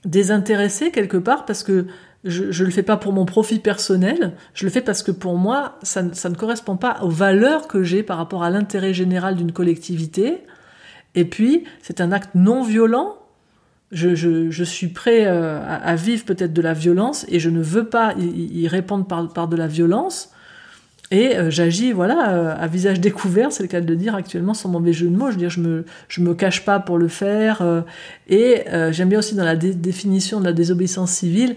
[0.04, 1.86] désintéressée quelque part parce que
[2.24, 5.36] je ne le fais pas pour mon profit personnel, je le fais parce que pour
[5.36, 9.34] moi, ça, ça ne correspond pas aux valeurs que j'ai par rapport à l'intérêt général
[9.34, 10.44] d'une collectivité,
[11.14, 13.16] et puis, c'est un acte non violent.
[13.90, 18.14] Je, suis prêt euh, à, vivre peut-être de la violence et je ne veux pas
[18.16, 20.30] y, répondre par, de la violence.
[21.10, 24.54] Et euh, j'agis, voilà, euh, à visage découvert, c'est le cas de le dire actuellement,
[24.54, 25.26] sans mauvais jeu de mots.
[25.26, 27.62] Je veux dire, je me, je me cache pas pour le faire.
[28.30, 31.56] et j'aime bien aussi dans la définition de la désobéissance civile,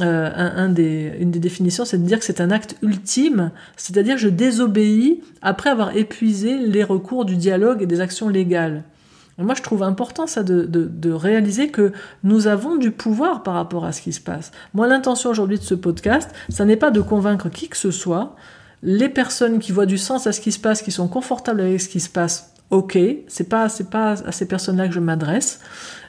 [0.00, 5.70] une des définitions, c'est de dire que c'est un acte ultime, c'est-à-dire je désobéis après
[5.70, 8.82] avoir épuisé les recours du dialogue et des actions légales.
[9.38, 11.92] Moi, je trouve important ça de, de, de, réaliser que
[12.24, 14.50] nous avons du pouvoir par rapport à ce qui se passe.
[14.72, 18.34] Moi, l'intention aujourd'hui de ce podcast, ça n'est pas de convaincre qui que ce soit.
[18.82, 21.80] Les personnes qui voient du sens à ce qui se passe, qui sont confortables avec
[21.80, 25.60] ce qui se passe, ok, c'est pas c'est pas à ces personnes-là que je m'adresse.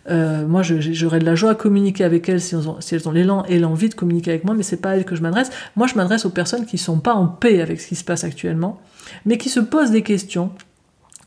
[0.09, 3.59] Euh, moi, j'aurais de la joie à communiquer avec elles si, elles ont l'élan et
[3.59, 5.49] l'envie de communiquer avec moi, mais c'est pas à elles que je m'adresse.
[5.75, 8.23] Moi, je m'adresse aux personnes qui sont pas en paix avec ce qui se passe
[8.23, 8.79] actuellement,
[9.25, 10.51] mais qui se posent des questions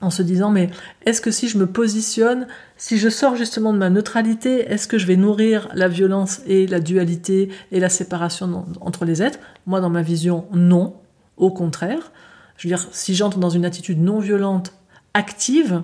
[0.01, 0.71] en se disant mais
[1.05, 2.47] est-ce que si je me positionne,
[2.77, 6.67] si je sors justement de ma neutralité, est-ce que je vais nourrir la violence et
[6.67, 9.39] la dualité et la séparation entre les êtres?
[9.67, 10.95] Moi, dans ma vision, non.
[11.37, 12.13] Au contraire.
[12.57, 14.75] Je veux dire, si j'entre dans une attitude non violente,
[15.15, 15.83] active,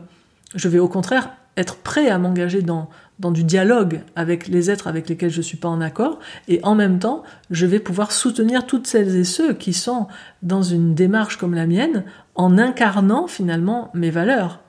[0.55, 4.87] je vais au contraire être prêt à m'engager dans, dans du dialogue avec les êtres
[4.87, 8.13] avec lesquels je ne suis pas en accord, et en même temps, je vais pouvoir
[8.13, 10.07] soutenir toutes celles et ceux qui sont
[10.43, 12.05] dans une démarche comme la mienne,
[12.37, 14.61] en incarnant finalement mes valeurs.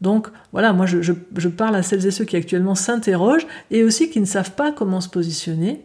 [0.00, 4.20] Donc voilà, moi je, parle à celles et ceux qui actuellement s'interrogent et aussi qui
[4.20, 5.82] ne savent pas comment se positionner.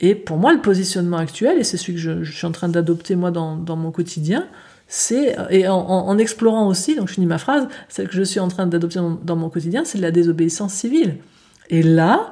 [0.00, 3.16] Et pour moi, le positionnement actuel, et c'est celui que je, suis en train d'adopter
[3.16, 4.46] moi dans, dans mon quotidien,
[4.88, 8.48] c'est et en, explorant aussi, donc je finis ma phrase, celle que je suis en
[8.48, 11.18] train d'adopter dans, mon quotidien, c'est de la désobéissance civile.
[11.70, 12.30] Et là,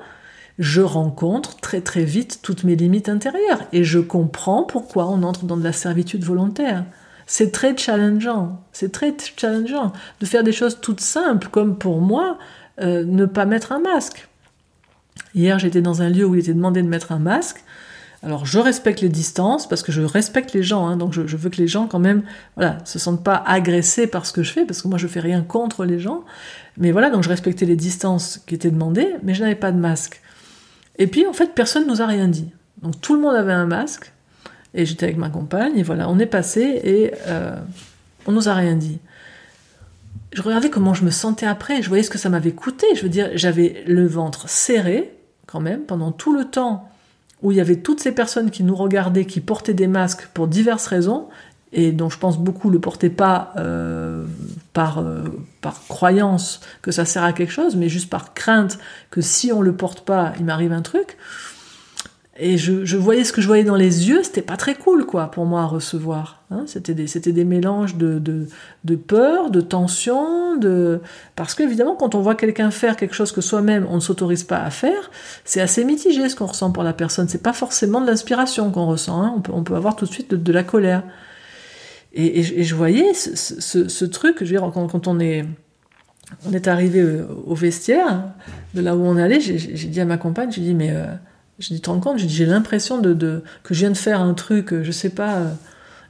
[0.60, 5.46] je rencontre très très vite toutes mes limites intérieures et je comprends pourquoi on entre
[5.46, 6.84] dans de la servitude volontaire.
[7.26, 12.38] C'est très challengeant, c'est très challengeant de faire des choses toutes simples comme pour moi
[12.80, 14.28] euh, ne pas mettre un masque.
[15.34, 17.64] Hier, j'étais dans un lieu où il était demandé de mettre un masque.
[18.24, 21.50] Alors je respecte les distances parce que je respecte les gens, hein, donc je, veux
[21.50, 22.22] que les gens quand même,
[22.56, 25.20] voilà, se sentent pas agressés par ce que je fais parce que moi je fais
[25.20, 26.24] rien contre les gens.
[26.78, 29.78] Mais voilà, donc je respectais les distances qui étaient demandées, mais je n'avais pas de
[29.78, 30.22] masque.
[30.96, 32.50] Et puis en fait personne nous a rien dit.
[32.80, 34.13] Donc tout le monde avait un masque
[34.74, 37.56] et j'étais avec ma compagne et voilà, on est passé et euh,
[38.26, 38.98] on nous a rien dit.
[40.32, 42.86] Je regardais comment je me sentais après, je voyais ce que ça m'avait coûté.
[42.96, 45.12] Je veux dire, j'avais le ventre serré
[45.46, 46.90] quand même pendant tout le temps
[47.42, 50.48] où il y avait toutes ces personnes qui nous regardaient, qui portaient des masques pour
[50.48, 51.28] diverses raisons,
[51.74, 54.24] et dont je pense beaucoup ne le portaient pas euh,
[54.72, 55.24] par, euh,
[55.60, 58.78] par croyance que ça sert à quelque chose, mais juste par crainte
[59.10, 61.18] que si on le porte pas, il m'arrive un truc.
[62.36, 65.06] Et je, je, voyais ce que je voyais dans les yeux, c'était pas très cool,
[65.06, 66.42] quoi, pour moi à recevoir.
[66.50, 66.64] Hein.
[66.66, 71.00] C'était des, des mélanges de, de, peur, de tension, de
[71.36, 74.58] parce qu'évidemment, quand on voit quelqu'un faire quelque chose que soi-même on ne s'autorise pas
[74.58, 75.12] à faire,
[75.44, 77.28] c'est assez mitigé ce qu'on ressent pour la personne.
[77.28, 79.22] C'est pas forcément de l'inspiration qu'on ressent.
[79.22, 79.32] Hein.
[79.36, 81.04] On, peut, on peut avoir tout de suite de, la colère.
[82.14, 85.44] Et, je voyais ce, truc, je veux dire, quand, on est
[86.48, 87.06] on est arrivé
[87.46, 88.24] au vestiaire
[88.74, 89.56] de là où on allait, j'ai
[89.88, 91.06] dit à ma compagne, j'ai dit mais euh,
[91.58, 94.82] je dis, te rends compte J'ai l'impression de, que je viens de faire un truc,
[94.82, 95.50] je sais pas, euh,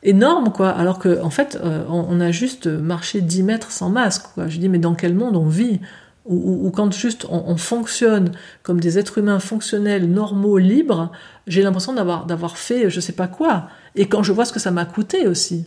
[0.03, 0.71] énorme, quoi.
[0.71, 4.27] Alors que, en fait, euh, on, a juste marché 10 mètres sans masque.
[4.49, 5.81] Je dis, mais dans quel monde on vit?
[6.27, 8.33] Ou, quand juste on, fonctionne
[8.63, 11.13] comme des êtres humains fonctionnels, normaux, libres,
[11.47, 13.69] j'ai l'impression d'avoir fait je sais pas quoi.
[13.95, 15.67] Et quand je vois ce que ça m'a coûté aussi.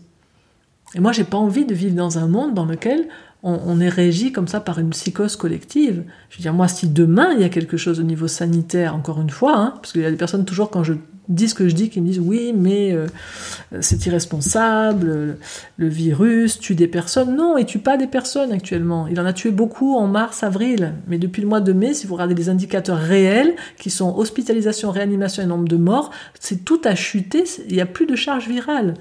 [0.95, 3.07] Et moi, j'ai pas envie de vivre dans un monde dans lequel
[3.43, 6.03] on, est régi comme ça par une psychose collective.
[6.29, 9.21] Je veux dire, moi, si demain il y a quelque chose au niveau sanitaire, encore
[9.21, 10.93] une fois, hein, parce qu'il y a des personnes toujours quand je
[11.29, 13.07] dis ce que je dis qui me disent oui, mais euh,
[13.81, 15.37] c'est irresponsable,
[15.77, 17.35] le, virus tue des personnes.
[17.35, 19.07] Non, il tue pas des personnes actuellement.
[19.07, 22.07] Il en a tué beaucoup en mars, avril, mais depuis le mois de mai, si
[22.07, 26.81] vous regardez les indicateurs réels, qui sont hospitalisation, réanimation et nombre de morts, c'est tout
[26.85, 27.43] a chuté.
[27.67, 28.95] Il n'y a plus de charge virale.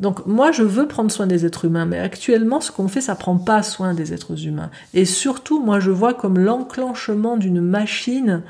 [0.00, 3.14] Donc moi, je veux prendre soin des êtres humains, mais actuellement, ce qu'on fait, ça
[3.14, 4.70] prend pas soin des êtres humains.
[4.92, 8.42] Et surtout, moi, je vois comme l'enclenchement d'une machine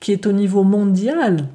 [0.00, 1.48] qui est au niveau mondial.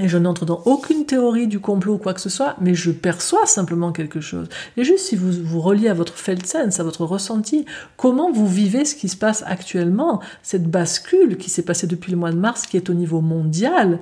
[0.00, 2.90] Et je n'entre dans aucune théorie du complot ou quoi que ce soit, mais je
[2.90, 4.48] perçois simplement quelque chose.
[4.76, 7.64] Et juste si vous vous reliez à votre Feldsense, à votre ressenti,
[7.96, 12.18] comment vous vivez ce qui se passe actuellement, cette bascule qui s'est passée depuis le
[12.18, 14.00] mois de mars, qui est au niveau mondial,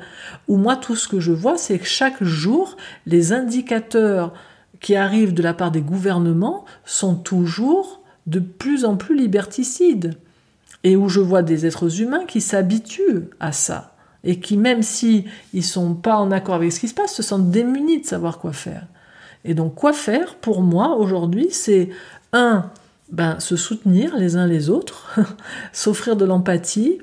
[0.48, 4.32] où moi tout ce que je vois, c'est que chaque jour, les indicateurs
[4.82, 10.18] qui arrivent de la part des gouvernements sont toujours de plus en plus liberticides.
[10.84, 13.94] Et où je vois des êtres humains qui s'habituent à ça.
[14.24, 15.24] Et qui, même si
[15.54, 18.38] ils sont pas en accord avec ce qui se passe, se sentent démunis de savoir
[18.38, 18.86] quoi faire.
[19.44, 21.90] Et donc, quoi faire pour moi aujourd'hui, c'est
[22.32, 22.70] un,
[23.10, 25.18] ben, se soutenir les uns les autres,
[25.72, 26.98] s'offrir de l'empathie,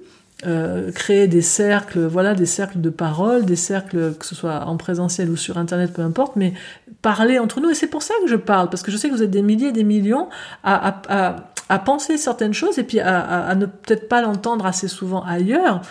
[0.46, 4.78] euh, créer des cercles, voilà, des cercles de parole, des cercles que ce soit en
[4.78, 6.54] présentiel ou sur internet, peu importe, mais
[7.02, 7.70] parler entre nous.
[7.70, 9.42] Et c'est pour ça que je parle, parce que je sais que vous êtes des
[9.42, 10.30] milliers des millions
[10.64, 11.36] à, à,
[11.68, 15.82] à, penser certaines choses et puis à, à ne peut-être pas l'entendre assez souvent ailleurs.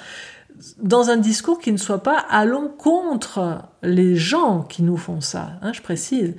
[0.82, 5.51] dans un discours qui ne soit pas allons contre les gens qui nous font ça,
[5.61, 6.34] hein, je précise.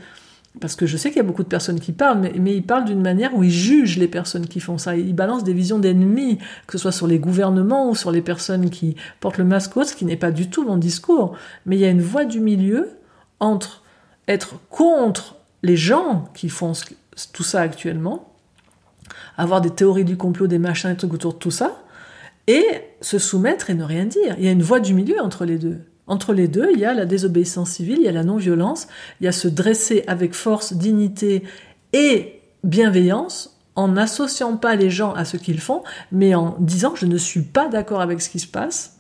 [0.60, 2.86] Parce que je sais qu'il y a beaucoup de personnes qui parlent, mais, ils parlent
[2.86, 4.96] d'une manière où ils jugent les personnes qui font ça.
[4.96, 6.38] Ils balancent des visions d'ennemis,
[6.68, 9.96] que ce soit sur les gouvernements ou sur les personnes qui portent le masque, ce
[9.96, 11.36] qui n'est pas du tout mon discours.
[11.66, 12.90] Mais il y a une voie du milieu
[13.40, 13.84] entre
[14.28, 16.74] être contre les gens qui font
[17.34, 18.34] tout ça actuellement,
[19.38, 21.84] avoir des théories du complot, des machins, des trucs autour de tout ça,
[22.48, 22.66] et
[23.02, 24.36] se soumettre et ne rien dire.
[24.38, 25.82] Il y a une voie du milieu entre les deux.
[26.10, 28.88] Entre les deux, il y a la désobéissance civile, il y a la non-violence,
[29.22, 31.44] il y a se dresser avec force, dignité
[31.94, 37.06] et bienveillance en n'associant pas les gens à ce qu'ils font, mais en disant je
[37.06, 38.98] ne suis pas d'accord avec ce qui se passe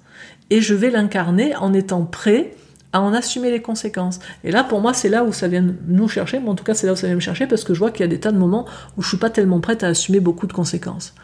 [0.51, 2.53] et je vais l'incarner en étant prêt
[2.93, 4.19] à en assumer les conséquences.
[4.43, 6.75] Et là, pour moi, c'est là où ça vient nous chercher, mais en tout cas,
[6.75, 8.19] c'est là où ça vient me chercher parce que je vois qu'il y a des
[8.19, 8.65] tas de moments
[8.97, 11.15] où je suis pas tellement prête à assumer beaucoup de conséquences.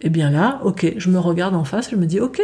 [0.00, 2.40] Et bien là, ok, je me regarde en face, je me dis, ok,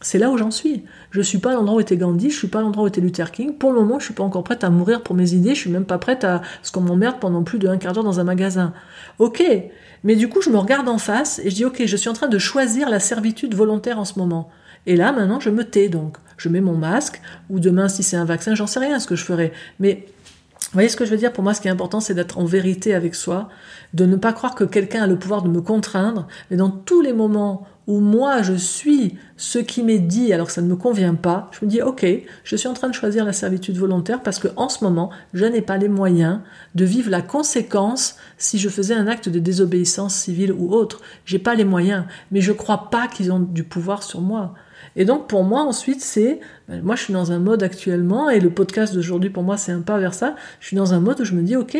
[0.00, 0.84] c'est là où j'en suis.
[1.10, 3.30] Je suis pas à l'endroit où était Gandhi, je suis pas l'endroit où était Luther
[3.32, 3.54] King.
[3.54, 5.70] Pour le moment, je suis pas encore prête à mourir pour mes idées, je suis
[5.70, 8.72] même pas prête à ce qu'on m'emmerde pendant plus d'un quart d'heure dans un magasin.
[9.18, 9.42] Ok,
[10.04, 12.12] mais du coup, je me regarde en face et je dis, ok, je suis en
[12.12, 14.50] train de choisir la servitude volontaire en ce moment.
[14.86, 16.16] Et là, maintenant, je me tais donc.
[16.36, 17.20] Je mets mon masque,
[17.50, 19.52] ou demain, si c'est un vaccin, j'en sais rien ce que je ferai.
[19.80, 20.06] Mais
[20.60, 21.32] vous voyez ce que je veux dire?
[21.32, 23.48] Pour moi, ce qui est important, c'est d'être en vérité avec soi,
[23.94, 27.00] de ne pas croire que quelqu'un a le pouvoir de me contraindre, mais dans tous
[27.00, 30.76] les moments où moi je suis ce qui m'est dit alors que ça ne me
[30.76, 32.06] convient pas, je me dis ok,
[32.44, 35.46] je suis en train de choisir la servitude volontaire parce que en ce moment, je
[35.46, 36.40] n'ai pas les moyens
[36.74, 41.00] de vivre la conséquence si je faisais un acte de désobéissance civile ou autre.
[41.24, 44.54] J'ai pas les moyens, mais je crois pas qu'ils ont du pouvoir sur moi.
[44.94, 48.38] Et donc pour moi ensuite c'est, ben, moi je suis dans un mode actuellement et
[48.38, 50.36] le podcast d'aujourd'hui pour moi c'est un pas vers ça.
[50.60, 51.78] Je suis dans un mode où je me dis ok,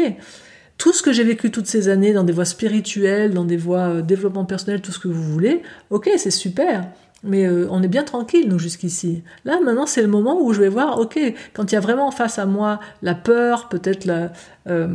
[0.79, 3.89] tout ce que j'ai vécu toutes ces années dans des voies spirituelles, dans des voies
[3.89, 6.87] euh, développement personnel, tout ce que vous voulez, ok c'est super.
[7.25, 9.25] Mais euh, on est bien tranquille, nous, jusqu'ici.
[9.45, 11.19] Là, maintenant, c'est le moment où je vais voir, ok,
[11.53, 14.09] quand il y a vraiment face à moi la peur, peut-être
[14.69, 14.89] euh,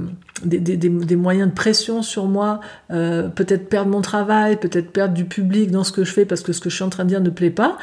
[0.45, 5.83] des, moyens de pression sur moi, peut-être perdre mon travail, peut-être perdre du public dans
[5.83, 7.29] ce que je fais parce que ce que je suis en train de dire ne
[7.29, 7.77] plaît pas,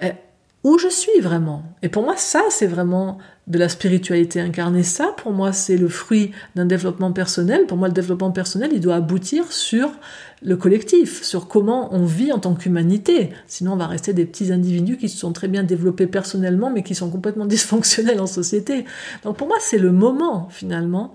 [0.00, 0.12] eh,
[0.62, 1.62] où je suis vraiment.
[1.82, 4.82] Et pour moi, ça, c'est vraiment de la spiritualité incarnée.
[4.82, 7.66] Ça, pour moi, c'est le fruit d'un développement personnel.
[7.66, 9.90] Pour moi, le développement personnel, il doit aboutir sur
[10.42, 13.30] le collectif, sur comment on vit en tant qu'humanité.
[13.46, 16.82] Sinon, on va rester des petits individus qui se sont très bien développés personnellement, mais
[16.82, 18.84] qui sont complètement dysfonctionnels en société.
[19.24, 21.14] Donc pour moi, c'est le moment, finalement,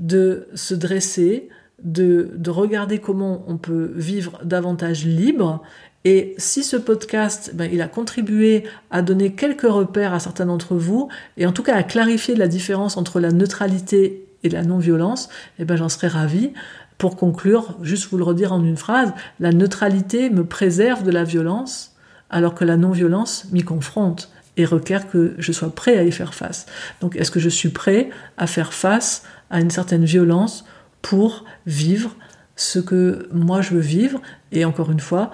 [0.00, 1.48] de se dresser,
[1.82, 5.62] de, de regarder comment on peut vivre davantage libre
[6.04, 10.74] et si ce podcast, ben, il a contribué à donner quelques repères à certains d'entre
[10.74, 15.28] vous, et en tout cas à clarifier la différence entre la neutralité et la non-violence,
[15.58, 16.52] eh ben, j'en serais ravi.
[16.96, 21.24] Pour conclure, juste vous le redire en une phrase, la neutralité me préserve de la
[21.24, 21.94] violence,
[22.30, 26.34] alors que la non-violence m'y confronte et requiert que je sois prêt à y faire
[26.34, 26.66] face.
[27.00, 30.64] Donc est-ce que je suis prêt à faire face à une certaine violence
[31.02, 32.14] pour vivre
[32.56, 34.20] ce que moi je veux vivre?
[34.52, 35.30] Et encore une fois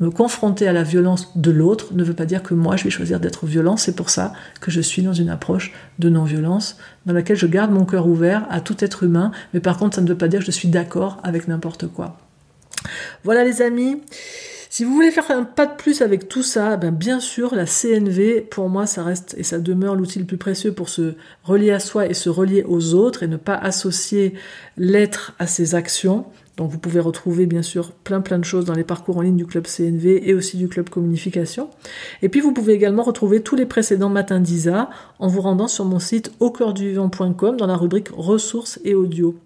[0.00, 2.90] me confronter à la violence de l'autre ne veut pas dire que moi je vais
[2.90, 3.76] choisir d'être violent.
[3.76, 7.70] C'est pour ça que je suis dans une approche de non-violence dans laquelle je garde
[7.70, 9.30] mon cœur ouvert à tout être humain.
[9.52, 12.18] Mais par contre, ça ne veut pas dire que je suis d'accord avec n'importe quoi.
[13.22, 14.00] Voilà les amis.
[14.68, 17.64] Si vous voulez faire un pas de plus avec tout ça, ben bien sûr, la
[17.64, 21.14] CNV, pour moi, ça reste et ça demeure l'outil le plus précieux pour se
[21.44, 24.34] relier à soi et se relier aux autres et ne pas associer
[24.76, 26.26] l'être à ses actions.
[26.56, 29.36] Donc vous pouvez retrouver bien sûr plein plein de choses dans les parcours en ligne
[29.36, 31.68] du club CNV et aussi du club communication.
[32.22, 34.88] Et puis vous pouvez également retrouver tous les précédents matins d'ISA
[35.18, 39.36] en vous rendant sur mon site au dans la rubrique ressources et audio.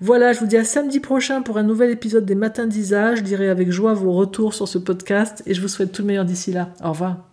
[0.00, 3.16] Voilà, je vous dis à samedi prochain pour un nouvel épisode des matins d'ISA.
[3.16, 6.08] Je dirai avec joie vos retours sur ce podcast et je vous souhaite tout le
[6.08, 6.70] meilleur d'ici là.
[6.82, 7.27] Au revoir.